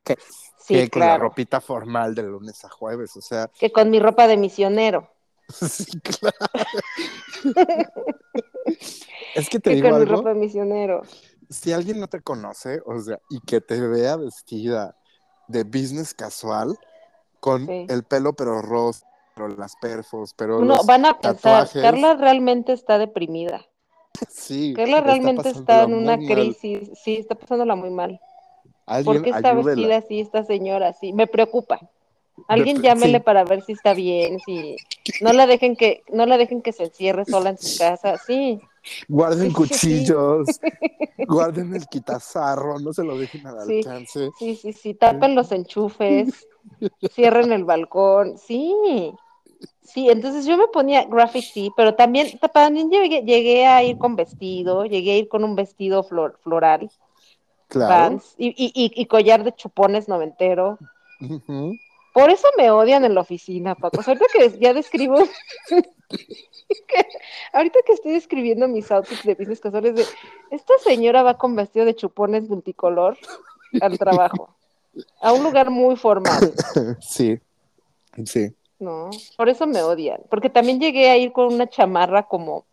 [0.02, 0.16] que,
[0.58, 3.14] Sí, que con la ropita formal de lunes a jueves?
[3.16, 5.10] O sea, Que con mi ropa de misionero.
[5.48, 6.36] sí, claro.
[9.34, 11.02] es que te Que digo con mi ropa de misionero.
[11.50, 14.96] si alguien no te conoce, o sea, y que te vea vestida
[15.48, 16.78] de business casual,
[17.40, 17.86] con Sí.
[17.88, 22.72] el pelo pero rosa, pero las perfos, pero los van a pensar, tatuajes, Carla realmente
[22.72, 23.66] está deprimida.
[24.28, 26.26] Sí, Carla realmente está en una mal.
[26.26, 26.90] crisis.
[27.02, 28.20] Sí, está pasándola muy mal.
[29.04, 29.74] ¿Por qué está ayúdela.
[29.74, 30.92] vestida así esta señora?
[30.92, 31.80] Sí, me preocupa.
[32.48, 33.24] Alguien Dep- llámele sí.
[33.24, 34.76] para ver si está bien, si
[35.20, 38.16] no la dejen que no la dejen que se encierre sola en su casa.
[38.18, 38.60] Sí,
[39.08, 40.58] Guarden sí, cuchillos,
[41.28, 43.78] guarden el quitazarro, no se lo dejen al Sí.
[43.80, 44.30] alcance.
[44.38, 46.48] sí, sí, sí, tapen los enchufes,
[47.12, 48.38] cierren el balcón.
[48.38, 48.74] Sí.
[49.92, 54.14] Sí, entonces yo me ponía graphic tee, pero también, también llegué, llegué a ir con
[54.14, 56.90] vestido, llegué a ir con un vestido flor- floral,
[57.68, 58.20] Claro.
[58.36, 60.78] Y, y, y- y collar de chupones noventero.
[62.12, 64.00] Por eso me odian en la oficina, Paco.
[64.04, 65.16] Ahorita que ya describo,
[65.68, 67.06] que-
[67.52, 70.04] ahorita que estoy describiendo mis outfits de business casuales, de
[70.50, 73.16] esta señora va con vestido de chupones multicolor
[73.80, 74.54] al trabajo,
[75.20, 76.52] a un lugar muy formal,
[77.00, 77.38] Sí,
[78.24, 78.52] sí.
[78.80, 79.10] ¿No?
[79.36, 82.64] Por eso me odian, porque también llegué a ir con una chamarra como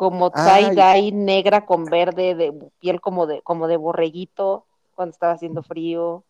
[0.00, 5.62] como tie-dye negra con verde, de piel como de, como de borreguito, cuando estaba haciendo
[5.62, 6.24] frío.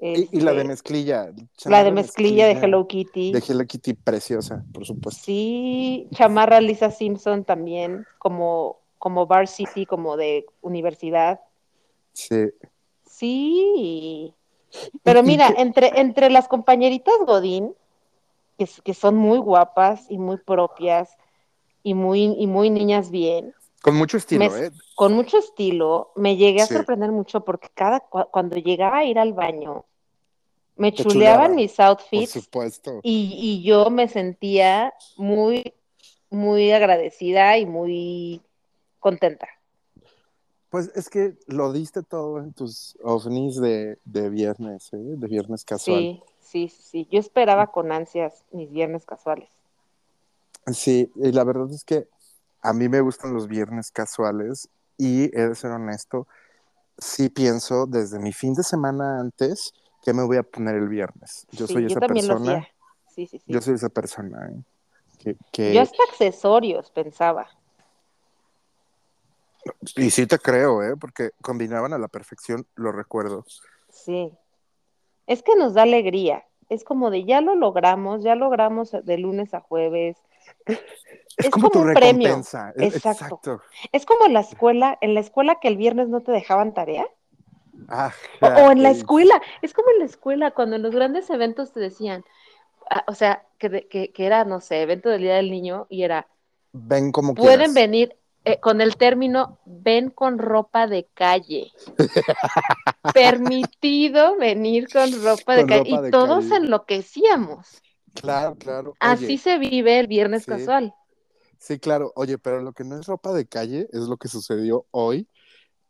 [0.00, 1.32] Y, y la de Este, mezclilla.
[1.64, 3.32] La de mezclilla de Hello Kitty.
[3.32, 5.20] De Hello Kitty, preciosa, por supuesto.
[5.24, 11.40] Sí, chamarra Lisa Simpson también, como, como Bar City, como de universidad.
[12.12, 12.44] Sí.
[13.04, 14.34] Sí.
[15.02, 17.74] Pero ¿Y- y mira, entre, entre las compañeritas Godín,
[18.58, 21.16] que, que son muy guapas y muy propias
[21.82, 24.70] y muy, y muy niñas bien, Con mucho estilo, me- ¿eh?
[24.94, 26.74] con mucho estilo, me llegué a Sí.
[26.74, 29.84] sorprender mucho porque cada cua- cuando llegaba a ir al baño,
[30.76, 33.00] me Te chuleaban mis Por outfits supuesto.
[33.02, 35.72] y, y yo me sentía muy,
[36.30, 38.42] muy agradecida y muy
[38.98, 39.48] contenta.
[40.70, 44.98] Pues es que lo diste todo en tus ovnis de, de viernes, ¿eh?
[44.98, 46.00] De viernes casual.
[46.00, 47.08] Sí, sí, sí.
[47.10, 49.48] Yo esperaba con ansias mis viernes casuales.
[50.72, 52.06] Sí, y la verdad es que
[52.60, 56.26] a mí me gustan los viernes casuales y he de ser honesto,
[56.98, 61.46] sí pienso desde mi fin de semana antes que me voy a poner el viernes.
[61.52, 62.68] Yo Sí, soy yo esa persona.
[63.14, 63.52] Sí, sí, sí.
[63.52, 64.62] yo soy esa persona ¿eh?
[65.18, 67.48] que, que- Yo hasta accesorios pensaba.
[69.96, 70.96] Y sí te creo, ¿eh?
[70.98, 73.44] Porque combinaban a la perfección, lo recuerdo.
[73.90, 74.32] Sí.
[75.26, 76.44] Es que nos da alegría.
[76.68, 80.16] Es como de ya lo logramos, ya logramos de lunes a jueves.
[80.66, 80.78] Es,
[81.36, 82.28] Es como, como tu un premio.
[82.28, 82.72] recompensa.
[82.76, 83.24] Es- Exacto.
[83.24, 83.62] Exacto.
[83.92, 87.06] Es como en la escuela, en la escuela que el viernes no te dejaban tarea.
[87.88, 88.14] O, Ajá,
[88.66, 91.72] o en la es- escuela, es como en la escuela, cuando en los grandes eventos
[91.72, 92.24] te decían,
[93.06, 96.26] o sea, que, que, que era, no sé, evento del Día del Niño y era,
[96.72, 97.74] ven como Pueden quieras.
[97.74, 98.16] venir
[98.48, 101.70] eh, con el término ven con ropa de calle.
[103.14, 105.90] Permitido venir con ropa de Con calle.
[105.96, 106.56] ropa y todos calle.
[106.56, 107.66] enloquecíamos.
[108.14, 108.94] Claro, claro.
[109.00, 110.50] Así se vive el viernes Sí.
[110.50, 110.94] casual.
[111.58, 112.12] sí, claro.
[112.16, 115.28] Oye, pero lo que no es ropa de calle es lo que sucedió hoy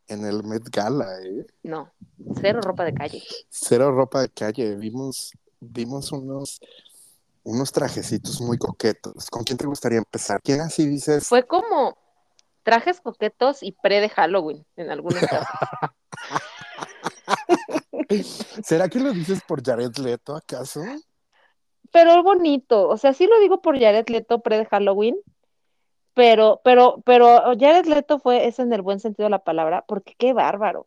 [0.08, 1.46] en el Met Gala, ¿eh?
[1.62, 1.92] No,
[2.40, 3.22] cero ropa de calle.
[3.50, 4.74] Cero ropa de calle.
[4.76, 6.60] Vimos, vimos unos,
[7.44, 9.28] unos trajecitos muy coquetos.
[9.30, 10.40] ¿Con quién te gustaría empezar?
[10.42, 11.26] ¿Quién así dices?
[11.28, 11.96] Fue como
[12.68, 15.46] trajes coquetos y pre de Halloween en algunos casos.
[18.62, 20.82] ¿Será que lo dices por Jared Leto, acaso?
[21.90, 25.16] Pero bonito, o sea, sí lo digo por Jared Leto pre de Halloween,
[26.12, 30.14] pero, pero, pero Jared Leto fue, es en el buen sentido de la palabra, porque
[30.18, 30.86] qué bárbaro,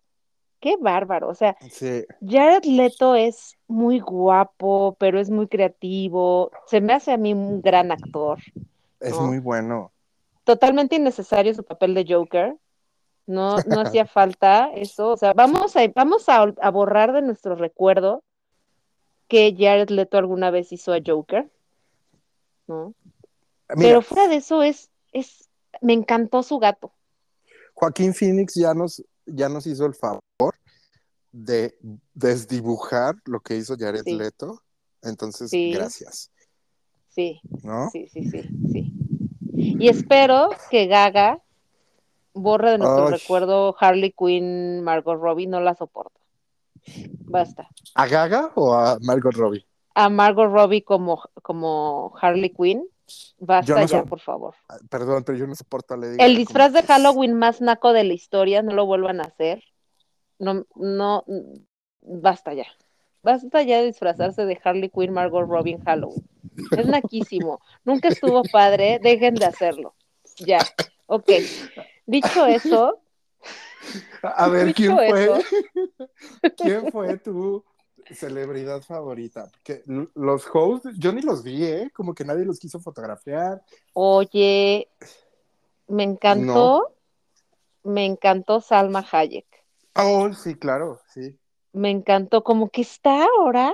[0.59, 6.79] qué bárbaro, o sea, Sí, Jared Leto es muy guapo, pero es muy creativo, se
[6.79, 8.37] me hace a mí un gran actor,
[8.99, 9.23] es ¿no?
[9.23, 9.91] muy bueno.
[10.43, 12.55] Totalmente innecesario su papel de Joker,
[13.27, 17.55] no, no hacía falta eso, o sea, vamos a, vamos a, a borrar de nuestro
[17.55, 18.23] recuerdo
[19.27, 21.49] que Jared Leto alguna vez hizo a Joker,
[22.67, 22.93] ¿no?
[23.75, 25.49] Mira, Pero fuera de eso es, es,
[25.81, 26.91] me encantó su gato.
[27.73, 30.21] Joaquín Phoenix ya nos, ya nos hizo el favor
[31.31, 31.77] de
[32.13, 34.15] desdibujar lo que hizo Jared Sí.
[34.15, 34.61] Leto.
[35.01, 35.71] Entonces, Sí.
[35.71, 36.29] gracias.
[37.09, 37.89] Sí, ¿No?
[37.91, 38.93] sí, sí, sí, sí.
[39.61, 41.39] Y espero que Gaga
[42.33, 43.11] borre de nuestro Ay.
[43.11, 46.19] recuerdo Harley Quinn, Margot Robbie, no la soporto.
[47.27, 47.69] Basta.
[47.95, 49.65] ¿A Gaga o a Margot Robbie?
[49.93, 52.87] A Margot Robbie como, como Harley Quinn,
[53.37, 54.55] basta no ya, por favor.
[54.69, 57.93] Ah, Perdón, pero yo no soporto a Lady El disfraz como de Halloween más naco
[57.93, 59.63] de la historia, no lo vuelvan a hacer.
[60.39, 61.23] No, no,
[62.01, 62.65] basta ya.
[63.23, 66.27] Basta ya de disfrazarse de Harley Quinn, Margot Robbie en Halloween.
[66.71, 67.59] Es naquísimo.
[67.83, 69.93] Nunca estuvo padre, dejen de hacerlo.
[70.37, 70.59] Ya.
[71.07, 71.29] Ok.
[72.05, 73.01] Dicho eso,
[74.23, 75.23] A ver, ¿quién fue?
[75.23, 75.39] eso.
[76.57, 77.63] ¿Quién fue tu
[78.11, 79.49] celebridad favorita?
[79.51, 79.83] Porque
[80.15, 81.91] los hosts, yo ni los vi, ¿eh?
[81.93, 83.61] Como que nadie los quiso fotografiar.
[83.93, 84.89] oye,
[85.87, 86.95] me encantó,
[87.83, 89.47] me encantó Salma Hayek.
[89.95, 91.37] Oh, sí, claro, sí.
[91.73, 93.73] Me encantó, como que está ahora,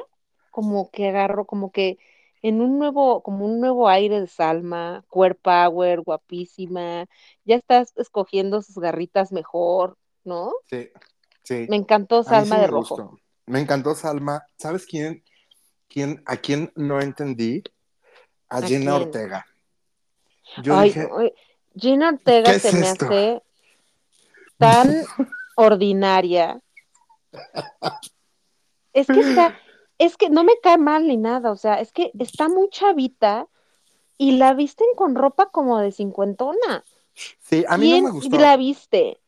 [0.52, 1.98] como que agarró, como que
[2.42, 7.06] en un nuevo, como un nuevo aire de Salma, queer power, guapísima,
[7.46, 10.54] ya estás escogiendo sus garritas mejor, ¿no?
[10.70, 10.90] Sí,
[11.44, 11.66] sí.
[11.70, 12.96] Me encantó Salma sí de me rojo.
[12.96, 13.20] gustó.
[13.48, 14.46] Me encantó Salma.
[14.58, 15.24] ¿Sabes quién?
[15.90, 17.64] quién ¿A quién no entendí?
[18.50, 18.94] A, ¿A Gina quién?
[18.94, 19.46] Ortega.
[20.64, 21.34] Yo Ay, dije, ay,
[21.76, 23.42] Gina Ortega ¿qué se es me hace
[24.58, 25.04] tan
[25.56, 26.60] ordinaria.
[28.94, 29.56] Es que está,
[29.98, 33.48] es que no me cae mal ni nada, o sea, es que está muy chavita
[34.18, 36.84] y la visten con ropa como de cincuentona.
[37.14, 38.38] sí, a mí no ¿Quién me gustó.
[38.38, 39.20] la viste?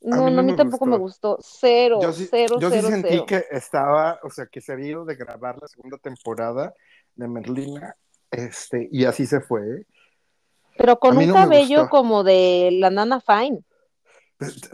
[0.00, 1.38] No, mí no, no a mí me tampoco me gustó.
[1.40, 3.24] Cero, Yo sí, cero, yo sí cero, sentí cero.
[3.26, 6.74] que estaba, o sea, que se había ido de grabar la segunda temporada
[7.14, 7.96] de Merlina,
[8.30, 9.86] este, y así se fue.
[10.76, 13.64] Pero con un no cabello como de la Nana Fine.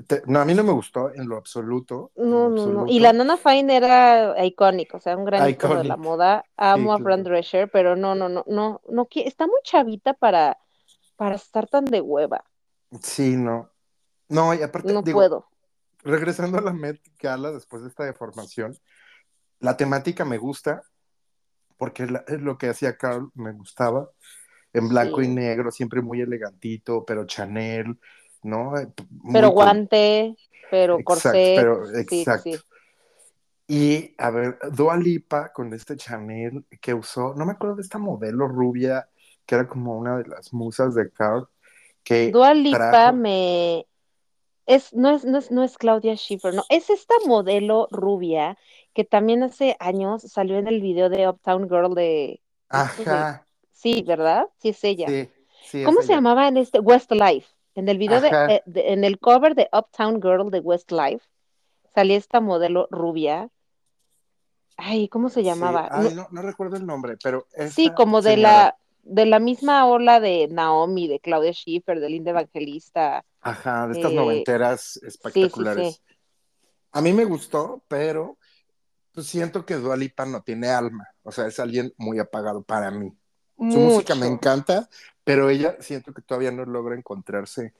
[0.07, 2.12] Te- no, a mí no me gustó en lo absoluto.
[2.16, 2.87] No, lo no, no.
[2.87, 6.44] Y la Nana Fine era icónico, o sea, un gran icono de la moda.
[6.57, 7.05] Amo a claro.
[7.05, 10.59] Fran Drescher, pero no, no, no, no, no, está muy chavita para,
[11.16, 12.44] para estar tan de hueva.
[13.00, 13.70] Sí, no.
[14.29, 15.48] No, y aparte, No digo, puedo.
[16.03, 18.77] regresando a la Met Gala después de esta deformación,
[19.61, 20.83] la temática me gusta,
[21.79, 24.11] porque la- es lo que hacía Carl, me gustaba,
[24.74, 25.27] en blanco Sí.
[25.27, 27.98] y negro, siempre muy elegantito, pero Chanel,
[28.44, 28.78] ¿no?
[28.78, 30.37] Eh, muy Pero guante,
[30.70, 31.57] pero Exacto, corset.
[31.57, 32.50] pero exacto.
[32.50, 32.57] sí.
[33.66, 37.98] Y a ver, Dua Lipa con este Chanel que usó, no me acuerdo de esta
[37.98, 39.09] modelo rubia,
[39.46, 41.48] que era como una de las musas de Carl,
[42.02, 43.87] que Dua Lipa trajo- me
[44.66, 48.59] es no es, no es no es Claudia Schiffer, no, es esta modelo rubia
[48.94, 54.46] que también hace años salió en el video de Uptown Girl de Ajá, sí, ¿verdad?
[54.58, 55.08] Sí es ella.
[55.08, 55.29] sí,
[55.64, 56.16] sí, es ¿Cómo se ella.
[56.16, 57.48] llamaba en este Westlife?
[57.75, 61.27] En el video de, eh, de- en el cover de Uptown Girl de Westlife
[61.94, 63.48] salía esta modelo rubia.
[64.77, 65.88] Ay, ¿cómo se Sí, llamaba?
[65.90, 69.87] ay, No- no, recuerdo el nombre, pero sí, como de señora- la de la misma
[69.87, 73.22] ola de Naomi, de Claudia Schiffer, de Linda Evangelista.
[73.42, 75.96] Ajá, de estas eh, noventeras espectaculares.
[75.96, 76.14] sí.
[76.92, 78.38] A mí me gustó, pero
[79.12, 82.90] pues siento que Dua Lipa no tiene alma, o sea, es alguien muy apagado para
[82.90, 83.12] mí.
[83.57, 84.88] Su música me encanta,
[85.23, 87.73] pero ella siento que todavía no logra encontrarse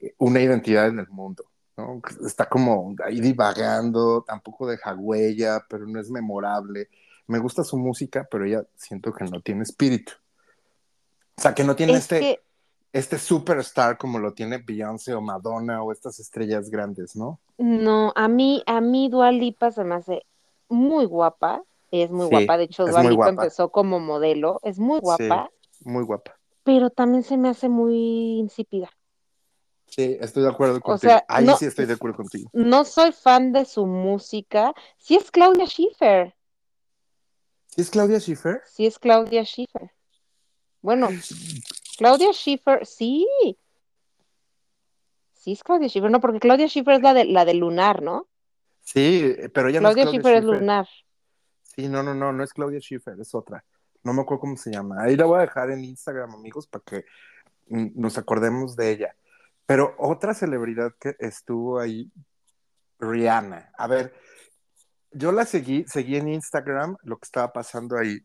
[0.00, 1.44] eh, una identidad en el mundo,
[1.76, 2.00] ¿no?
[2.24, 6.88] Está como ahí divagando, tampoco deja huella, pero no es memorable.
[7.26, 10.12] Me gusta su música, pero ella siento que no tiene espíritu.
[11.36, 12.40] O sea, que no tiene Es este, que
[12.92, 17.40] este superstar como lo tiene Beyoncé o Madonna o estas estrellas grandes, ¿no?
[17.58, 20.22] No, a mí, a mí Dua Lipa se me hace
[20.68, 21.62] muy guapa,
[22.02, 23.42] es muy Sí, guapa, de hecho es Dua muy Lipa guapa.
[23.42, 26.38] empezó como modelo, es muy guapa, Sí, muy guapa.
[26.62, 28.90] pero también se me hace muy insípida.
[29.86, 31.12] Sí, estoy de acuerdo O contigo.
[31.12, 32.50] sea, Ahí no, sí estoy de acuerdo contigo.
[32.52, 36.34] no soy fan de su música, sí es Claudia Schiffer,
[37.68, 38.62] ¿Sí es Claudia Schiffer?
[38.64, 39.90] sí es Claudia Schiffer.
[40.80, 41.08] Bueno,
[41.98, 43.26] Claudia Schiffer, sí.
[45.32, 48.28] Sí es Claudia Schiffer, no, porque Claudia Schiffer es la de la de Lunar, ¿no?
[48.80, 50.60] Sí, pero ella no es Claudia Claudia Schiffer es Schiffer.
[50.60, 50.88] Lunar.
[51.76, 53.64] Sí, no, no, no, no es Claudia Schiffer, es otra.
[54.02, 55.02] No me acuerdo cómo se llama.
[55.02, 57.04] Ahí la voy a dejar en Instagram, amigos, para que
[57.68, 59.16] mm, nos acordemos de ella.
[59.66, 62.10] Pero otra celebridad que estuvo ahí,
[62.98, 63.72] Rihanna.
[63.76, 64.14] A ver,
[65.10, 68.20] yo la seguí, seguí en Instagram lo que estaba pasando ahí.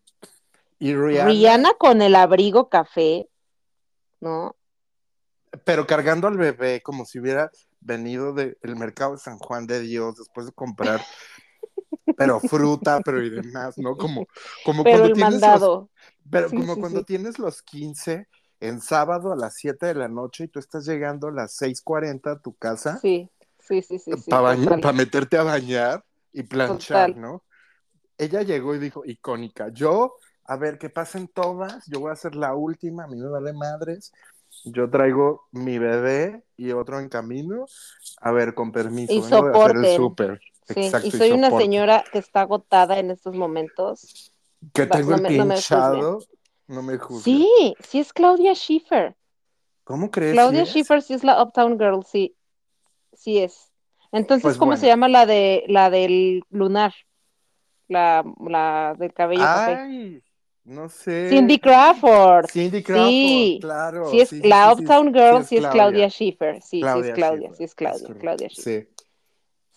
[0.80, 3.28] Y Rihanna, Rihanna con el abrigo café,
[4.20, 4.56] ¿no?
[5.64, 10.18] pero cargando al bebé como si hubiera venido del mercado de San Juan de Dios
[10.18, 11.02] después de comprar,
[12.16, 13.98] pero fruta, pero y demás, ¿no?
[13.98, 14.28] Como,
[14.66, 15.90] como Pero cuando el tienes los, mandado.
[16.30, 17.06] Pero Sí, como sí, cuando sí.
[17.06, 18.28] tienes los 15
[18.60, 22.32] en sábado a las 7 de la noche y tú estás llegando a las 6:40
[22.34, 23.30] a tu casa Sí,
[23.60, 24.96] sí, sí, sí, para total.
[24.96, 27.22] meterte a bañar y planchar, Total.
[27.22, 27.44] ¿no?
[28.18, 30.16] Ella llegó y dijo, icónica, yo,
[30.46, 33.54] a ver, que pasen todas, yo voy a ser la última, a mí me vale
[33.54, 34.12] madres,
[34.66, 37.66] yo traigo mi bebé y otro en camino,
[38.22, 40.42] a ver, con permiso, Y vengo de hacer el súper.
[40.74, 44.32] Sí, Exacto, y soy una señora que está agotada en estos momentos.
[44.74, 45.56] Que tengo no el me- pie no me
[46.68, 47.24] no me juzgues.
[47.24, 49.16] Sí, sí es Claudia Schiffer.
[49.84, 50.34] ¿Cómo crees?
[50.34, 50.66] Claudia.
[50.66, 52.36] Schiffer sí es la Uptown Girl, sí.
[53.14, 53.72] Sí es.
[54.12, 56.94] Entonces, Pues ¿cómo se llama la de la del lunar?
[57.88, 59.76] La, la del cabello café.
[59.76, 60.24] Ay,
[60.64, 61.30] no sé.
[61.30, 62.48] Cindy Crawford.
[62.50, 63.58] Cindy Crawford, Sí.
[63.62, 64.10] claro.
[64.12, 66.62] Sí es sí, la Uptown Girl, sí es Claudia Schiffer.
[66.62, 68.16] Sí, sí Claudia es Claudia, sí es es Claudia.
[68.20, 68.88] Claudia Schiffer.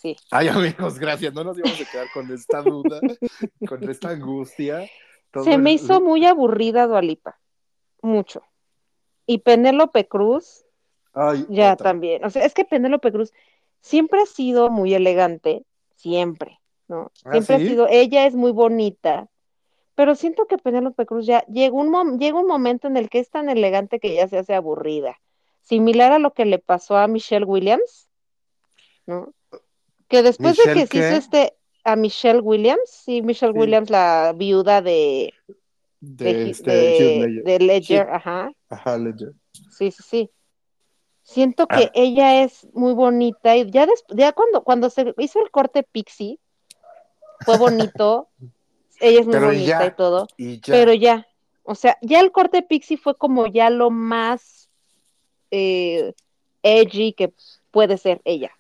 [0.04, 0.16] Sí.
[0.30, 1.32] Ay, amigos, gracias.
[1.32, 3.00] No nos íbamos a quedar con esta duda,
[3.66, 4.86] con esta angustia.
[5.32, 7.38] Todo Se me el- hizo muy aburrida Dualipa.
[8.02, 8.42] Mucho.
[9.24, 10.66] Y Penélope Cruz,
[11.14, 11.84] Ay, ya otra.
[11.84, 12.22] también.
[12.22, 13.32] O sea, es que Penélope Cruz
[13.80, 15.64] siempre ha sido muy elegante,
[15.96, 17.10] siempre, ¿no?
[17.24, 17.64] ¿Ah, Siempre sí?
[17.64, 19.28] ha sido, ella es muy bonita,
[19.94, 23.30] pero siento que Penélope Cruz ya llega un, llega un momento en el que es
[23.30, 25.18] tan elegante que ya se hace aburrida.
[25.62, 28.10] Similar a lo que le pasó a Michelle Williams,
[29.06, 29.32] ¿no?
[30.08, 33.58] Que después de ¿Michelle que se hizo este, a Michelle Williams, sí, Michelle Sí.
[33.58, 35.32] Williams, la viuda de,
[36.00, 36.98] de, este, de-
[37.28, 37.44] Ledger.
[37.44, 38.12] de Ledger, Sí.
[38.12, 38.50] ajá.
[38.68, 39.32] Ajá, Ledger.
[39.70, 40.30] Sí, sí, sí.
[41.22, 41.90] Siento que Ah.
[41.94, 46.38] ella es muy bonita y ya, des- ya cuando, cuando se hizo el corte Pixie,
[47.46, 48.28] fue bonito,
[49.00, 50.74] ella es muy Pero bonita ya, y todo, Y ya.
[50.74, 51.26] pero ya,
[51.62, 54.68] o sea, ya el corte Pixie fue como ya lo más
[55.50, 56.12] eh,
[56.62, 57.32] edgy que
[57.70, 58.50] puede ser ella.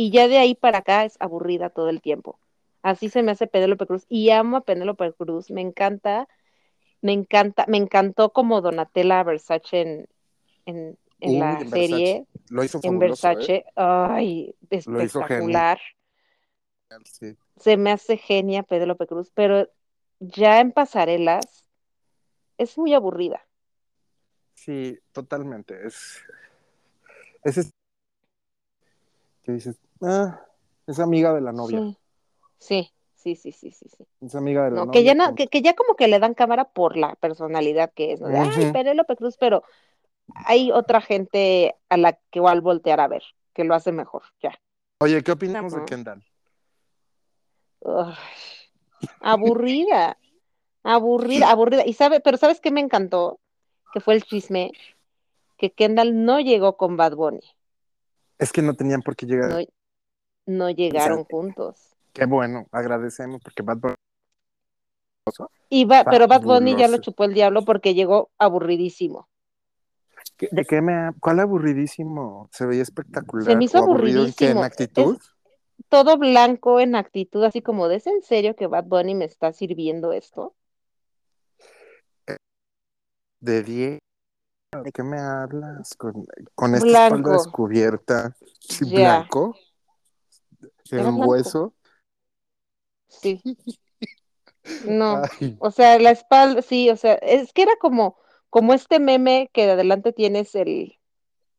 [0.00, 2.38] Y ya de ahí para acá es aburrida todo el tiempo.
[2.80, 6.26] Así se me hace Penélope Cruz y amo a Penélope Cruz, me encanta,
[7.02, 10.08] me encanta, me encantó como Donatella Versace
[10.64, 12.98] en, en, la en serie, Lo hizo en ¿eh?
[12.98, 15.78] Versace, ay, espectacular.
[17.04, 17.36] Sí.
[17.58, 19.68] Se me hace genia Penélope Cruz, pero
[20.18, 21.66] ya en pasarelas
[22.56, 23.46] es muy aburrida.
[24.54, 25.86] Sí, totalmente.
[25.86, 26.22] Es,
[27.44, 27.70] es
[29.42, 30.40] que dices, ah,
[30.86, 31.96] es amiga de la novia.
[32.58, 34.06] Sí, sí, sí, sí, sí, sí.
[34.20, 35.00] Es amiga de la No, novia.
[35.00, 35.34] que ya, punto.
[35.34, 38.28] que, que ya como que le dan cámara por la personalidad que es, ¿no?
[38.28, 38.72] De, Ay, Ujú.
[38.72, 39.62] Penélope Cruz, pero
[40.34, 43.22] hay otra gente a la que igual voltear a ver,
[43.54, 44.58] que lo hace mejor, ya.
[45.00, 45.84] Oye, ¿qué opinamos de.
[45.84, 46.22] Kendall?
[49.20, 50.18] Aburrida,
[50.82, 51.86] aburrida, aburrida.
[51.86, 53.40] Y sabe, pero ¿sabes qué me encantó?
[53.92, 54.72] Que fue el chisme,
[55.56, 57.40] que Kendall no llegó con Bad Bunny,
[58.38, 59.50] Es que no tenían por qué llegar.
[59.50, 59.58] no,
[60.50, 61.94] no llegaron juntos.
[62.12, 63.94] Qué bueno, agradecemos porque Bad Bunny.
[65.68, 69.28] Y va, pero Bad Bunny ya lo chupó el diablo porque llegó aburridísimo.
[70.36, 71.12] ¿Qué- ¿De qué me.?
[71.20, 72.48] ¿Cuál aburridísimo?
[72.52, 73.46] Se veía espectacular.
[73.46, 74.50] Se me hizo ¿O aburrido en qué?
[74.50, 74.64] ¿En aburridísimo.
[74.64, 75.18] actitud?
[75.88, 80.12] Todo blanco en actitud, así como ¿es en serio que Bad Bunny me está sirviendo
[80.12, 80.54] esto?
[83.40, 83.98] De 10.
[84.84, 85.94] ¿De qué me hablas?
[85.96, 88.36] Con, con esta espalda descubierta.
[88.60, 89.56] Sí, blanco.
[90.90, 91.26] Blanco.
[91.26, 91.74] hueso.
[93.08, 93.40] Sí.
[94.86, 98.18] No, Ay, o sea, la espalda, sí, o sea, es que era como,
[98.50, 100.98] como este meme que de adelante tienes el,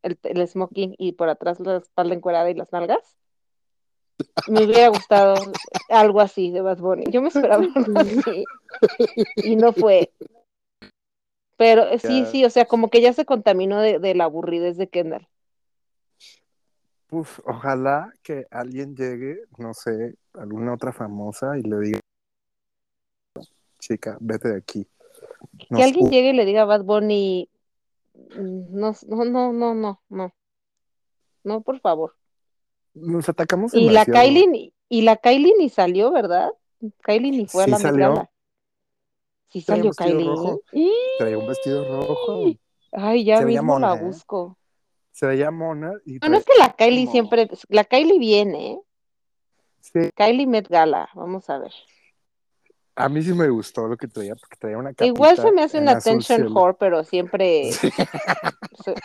[0.03, 3.17] el, el smoking y por atrás la espalda encuerada y las nalgas.
[4.47, 5.33] Me hubiera gustado
[5.89, 7.05] algo así de Bad Bunny.
[7.09, 8.45] Yo me esperaba algo así
[9.37, 10.11] y no fue.
[11.57, 14.77] Pero eh, sí, sí, o sea, como que ya se contaminó de, de la aburridez
[14.77, 15.27] de Kendall.
[17.11, 21.99] Uf, ojalá que alguien llegue, no sé, alguna otra famosa y le diga,
[23.79, 24.87] chica, vete de aquí.
[25.75, 27.49] Que alguien llegue y le diga a Bad Bunny,
[28.13, 30.33] mm, no, no, no, no, no, no,
[31.43, 32.15] no, por favor.
[32.93, 34.05] nos atacamos Y la.
[34.05, 36.49] Kylie, y la Kylie ni salió, ¿verdad?
[37.03, 38.29] Kylie ni fue a la salió.
[39.49, 40.25] Sí salió Kylie.
[40.25, 40.61] rojo,
[41.19, 42.45] traía un vestido rojo,
[42.93, 44.03] Ay, ya se mismo la ¿eh?
[44.03, 44.57] busco.
[45.11, 48.71] Se veía mona y Bueno, es traía que la Kylie como, siempre, la Kylie viene,
[48.73, 48.79] ¿eh?
[49.81, 51.71] sí, Kylie Met Gala, vamos a ver.
[52.95, 55.79] a mí sí me gustó lo que traía, porque traía una Igual se me hace
[55.79, 56.53] una attention cielo.
[56.53, 57.89] whore, pero siempre, Sí,
[58.83, 58.95] se-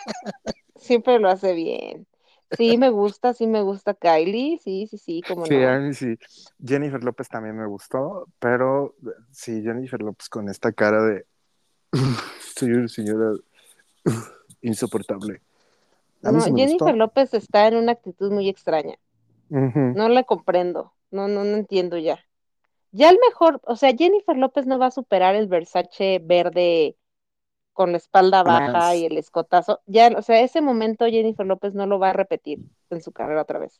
[0.75, 2.07] siempre lo hace bien.
[2.55, 5.81] Sí, me gusta, sí me gusta Kylie, sí, sí, sí, cómo sí, a no.
[5.87, 6.17] mí sí.
[6.65, 8.95] Jennifer López también me gustó, pero
[9.31, 11.25] sí, Jennifer López con esta cara de
[12.55, 13.31] soy una señora
[14.61, 15.41] insoportable.
[16.27, 16.97] A mí No, sí me Jennifer gustó.
[16.97, 18.95] López está en una actitud muy extraña.
[19.49, 22.19] No la comprendo, no, no, no entiendo ya.
[22.91, 26.97] Ya el mejor, o sea, Jennifer López no va a superar el Versace verde
[27.71, 29.81] con la espalda baja y el escotazo.
[29.85, 32.59] Ya, o sea, ese momento Jennifer López no lo va a repetir
[32.89, 33.79] en su carrera otra vez.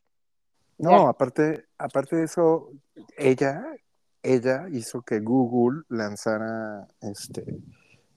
[0.78, 2.70] No, Ya, aparte, aparte de eso,
[3.18, 3.66] ella,
[4.24, 7.44] ella hizo que Google lanzara, este,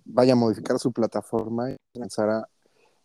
[0.04, 2.46] vaya a modificar su plataforma y lanzara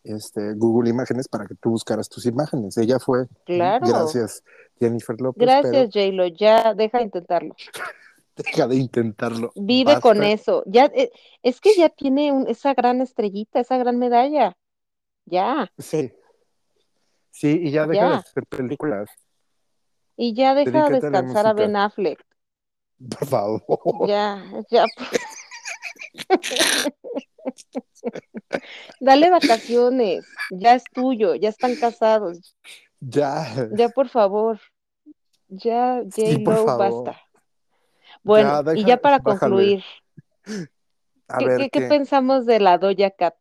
[0.06, 2.78] este, Google Imágenes para que tú buscaras tus imágenes.
[2.78, 3.86] Ella fue, claro.
[3.88, 4.44] gracias
[4.80, 7.56] Jennifer López, pero Gracias, J-Lo, ya deja de intentarlo.
[8.36, 10.64] deja de intentarlo, Vive con eso.
[10.66, 11.10] Ya, eh,
[11.42, 14.56] es que ya tiene un- esa gran estrellita, esa gran medalla.
[15.26, 16.12] Ya, Sí,
[17.32, 19.10] sí, y ya deja de hacer películas,
[20.18, 22.24] Y ya deja a la descansar a música, Ben Affleck.
[23.10, 24.08] por favor.
[24.08, 24.86] Ya, ya.
[29.00, 30.26] Dale vacaciones.
[30.50, 32.56] Ya es tuyo, ya están casados.
[33.00, 34.60] Ya, Ya, por favor.
[35.48, 37.06] Ya, J-Lo, favor.
[37.06, 37.12] basta.
[37.12, 37.22] Ya,
[38.24, 39.52] Bueno, y ya para bájale.
[39.52, 39.84] concluir,
[41.28, 41.90] A ¿qué, ver qué, qué qué.
[41.90, 43.36] pensamos de la Doja Cat?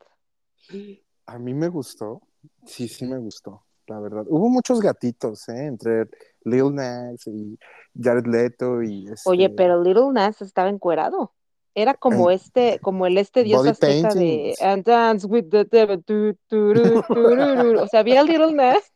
[1.27, 2.23] A mí me gustó,
[2.67, 4.25] sí, sí me gustó, la verdad.
[4.29, 5.67] Hubo muchos gatitos, ¿eh?
[5.67, 6.09] Entre
[6.45, 7.59] Lil Nas y
[7.99, 11.33] Jared Leto y Oye, este, pero Little Nas estaba encuerado.
[11.75, 14.55] Era como este, como el este dios azteca de.
[14.61, 16.05] And Dance with the Devil.
[16.05, 17.81] tu, turu, tururu".
[17.83, 18.93] O sea, había Little Nas.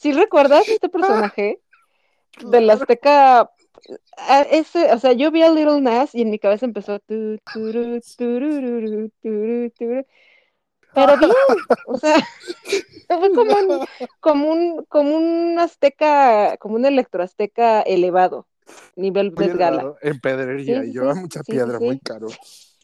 [0.00, 1.60] ¿Sí recuerdas este personaje?
[2.50, 3.50] Del azteca.
[4.16, 7.00] ah, Ese, o sea, yo vi a Little Nas y en mi cabeza empezó.
[7.00, 10.04] tu, turu, turururu, turu, turu.
[10.94, 11.30] Pero bien,
[11.88, 12.16] o sea,
[13.08, 13.86] fue como un,
[14.20, 18.46] como un, como un azteca, como un electroazteca elevado,
[18.96, 19.46] nivel Muy
[20.02, 22.28] en pedrería, Sí, lleva sí, mucha piedra, muy caro.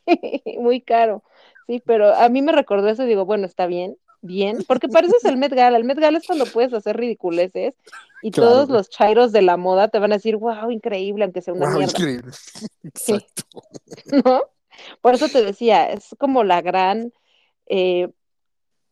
[0.59, 1.22] Muy caro.
[1.66, 5.07] Sí, pero a mí me recordó eso y digo, bueno, está bien, bien, porque para
[5.07, 5.76] eso es el Met Gala.
[5.76, 7.74] El Met Gala es cuando puedes hacer ridiculeces
[8.22, 11.55] y todos los chairos de la moda te van a decir, wow, increíble, aunque sea
[11.55, 12.33] una Wow, mierda, increíble.
[12.83, 13.43] Exacto.
[14.24, 14.43] ¿no?
[15.01, 17.12] Por eso te decía, es como la gran,
[17.66, 18.09] eh,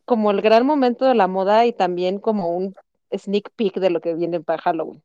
[0.04, 2.74] como el gran momento de la moda y también como un
[3.16, 5.02] sneak peek de lo que viene para Halloween.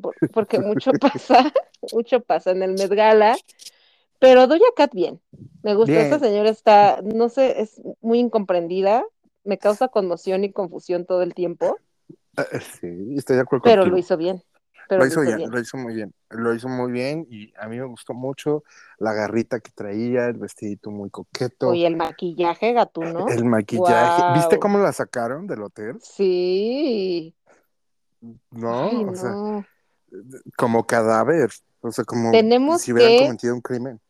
[0.00, 1.52] Por- porque mucho pasa,
[1.92, 3.36] mucho pasa en el Met Gala,
[4.18, 5.20] pero Doja Cat bien.
[5.62, 9.04] Me gusta, esta Bien, señora está, no sé, es muy incomprendida,
[9.44, 11.80] me causa conmoción y confusión todo el tiempo,
[12.36, 14.42] eh, sí, estoy de acuerdo pero lo hizo bien,
[14.88, 15.50] pero Lo lo hizo bien, bien.
[15.50, 18.64] lo hizo muy bien, lo hizo muy bien y a mí me gustó mucho
[18.98, 24.22] la garrita que traía, el vestidito muy coqueto, Oye, el maquillaje gatuno, el maquillaje.
[24.26, 25.96] ¿Viste cómo la sacaron del hotel?
[25.98, 27.34] sí,
[28.50, 28.84] ¿No?
[28.84, 29.34] ay O sea,
[30.56, 31.50] como cadáver,
[31.80, 34.00] o sea, como Tenemos si hubieran que cometido un crimen.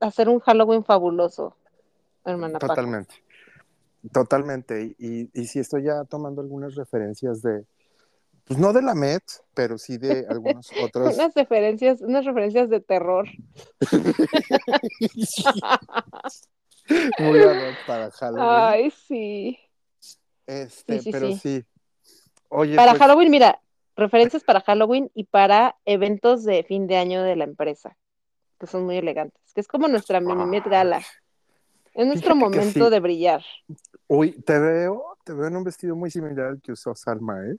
[0.00, 1.56] hacer un Halloween fabuloso,
[2.24, 2.68] hermana Paco.
[2.74, 3.14] Totalmente,
[4.12, 4.94] totalmente.
[4.98, 7.64] Y, y sí estoy ya tomando algunas referencias de,
[8.44, 9.24] pues no de la Met,
[9.54, 11.14] pero sí de algunos otros.
[11.14, 13.26] Unas referencias, unas referencias de terror.
[17.18, 17.40] Muy
[17.86, 18.46] para Halloween.
[18.46, 19.58] Ay, sí,
[19.98, 21.38] sí, Este, sí, pero sí.
[21.38, 21.64] sí.
[22.56, 23.60] Oye, Para pues, Halloween, mira,
[23.96, 27.96] referencias para Halloween y para eventos de fin de año de la empresa,
[28.60, 30.98] que son muy elegantes, que es como nuestra mini Met ay, Gala,
[31.94, 32.90] es nuestro fíjate momento sí.
[32.90, 33.44] de brillar.
[34.06, 37.56] Uy, te veo, te veo en un vestido muy similar al que usó Salma, ¿eh?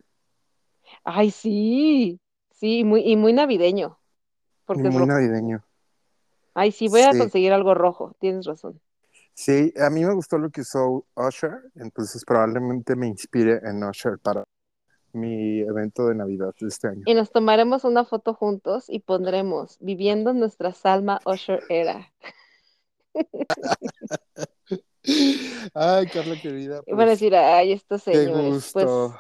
[1.04, 2.18] Ay, sí,
[2.52, 4.00] sí, muy, y muy navideño,
[4.66, 5.12] porque es muy rojo.
[5.12, 5.62] navideño.
[6.54, 8.80] Ay, sí, voy a conseguir algo rojo, tienes razón.
[9.34, 14.20] sí, a mí me gustó lo que usó Usher, entonces probablemente me inspire en Usher
[14.20, 14.46] para
[15.16, 17.04] mi evento de Navidad de este año.
[17.06, 22.12] Y nos tomaremos una foto juntos y pondremos viviendo nuestra Salma Usher era.
[25.74, 26.82] Ay, Carla querida.
[26.86, 28.72] Y van a pues, decir, ay, estos qué señores.
[28.74, 29.16] Pues, gusto.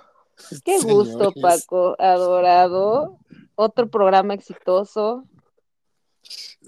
[0.64, 1.34] qué gusto.
[1.42, 3.20] Paco, adorado.
[3.56, 5.26] Otro programa exitoso.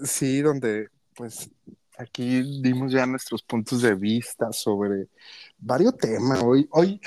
[0.02, 1.50] Sí, donde pues
[1.98, 5.08] aquí dimos ya nuestros puntos de vista sobre
[5.58, 6.42] varios temas.
[6.42, 7.00] Hoy, hoy,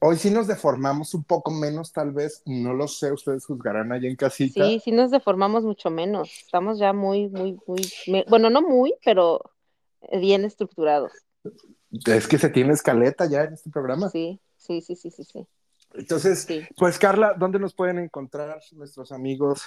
[0.00, 4.08] hoy sí nos deformamos un poco menos, tal vez, no lo sé, ustedes juzgarán allá
[4.08, 4.64] en casita.
[4.66, 6.28] Sí, sí nos deformamos mucho menos.
[6.44, 9.40] Estamos ya muy, muy, muy, me- bueno, no muy, pero
[10.12, 11.12] bien estructurados.
[12.06, 14.08] Es que se tiene escaleta ya en este programa.
[14.10, 15.46] Sí, sí, sí, sí, sí, sí.
[15.94, 16.62] Entonces, Sí.
[16.76, 19.62] pues Carla, ¿dónde nos pueden encontrar nuestros amigos?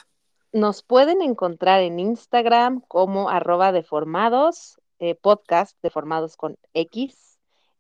[0.54, 7.33] Nos pueden encontrar en Instagram como arroba deformados, eh, podcast deformados con X,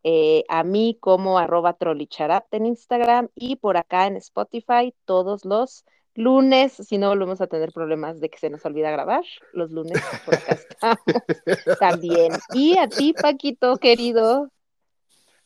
[0.03, 5.85] eh, a mí como arroba trolicharat en Instagram y por acá en Spotify todos los
[6.15, 9.23] lunes, si no volvemos a tener problemas de que se nos olvida grabar,
[9.53, 12.33] los lunes por acá estamos también.
[12.53, 14.51] Y a ti, Paquito, querido,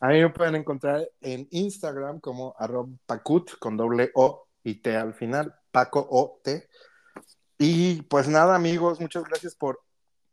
[0.00, 4.96] A mí me pueden encontrar en Instagram como arroba pacut con doble O y T
[4.96, 6.68] al final, Paco O T.
[7.58, 9.80] Y pues nada, amigos, muchas gracias por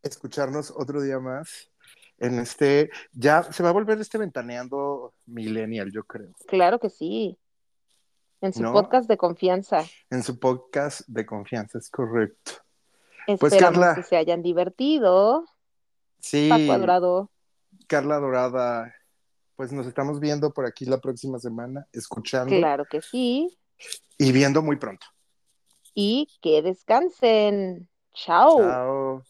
[0.03, 1.71] escucharnos otro día más.
[2.17, 7.37] En este, ya se va a volver este ventaneando millennial, yo creo, claro que sí,
[8.41, 8.71] en su ¿No?
[8.73, 9.83] podcast de confianza.
[10.09, 12.53] en su podcast de confianza, es correcto.
[13.27, 13.95] Esperamos Pues, Carla.
[13.95, 15.45] que se hayan divertido.
[16.19, 17.31] Sí, Paco Adorado.
[17.87, 18.95] Carla Dorada,
[19.55, 23.57] pues nos estamos viendo por aquí la próxima semana, escuchando Claro que sí.
[24.17, 25.05] y viendo muy pronto.
[25.93, 27.89] Y que descansen.
[28.13, 28.57] Chao.
[28.59, 29.23] Chao.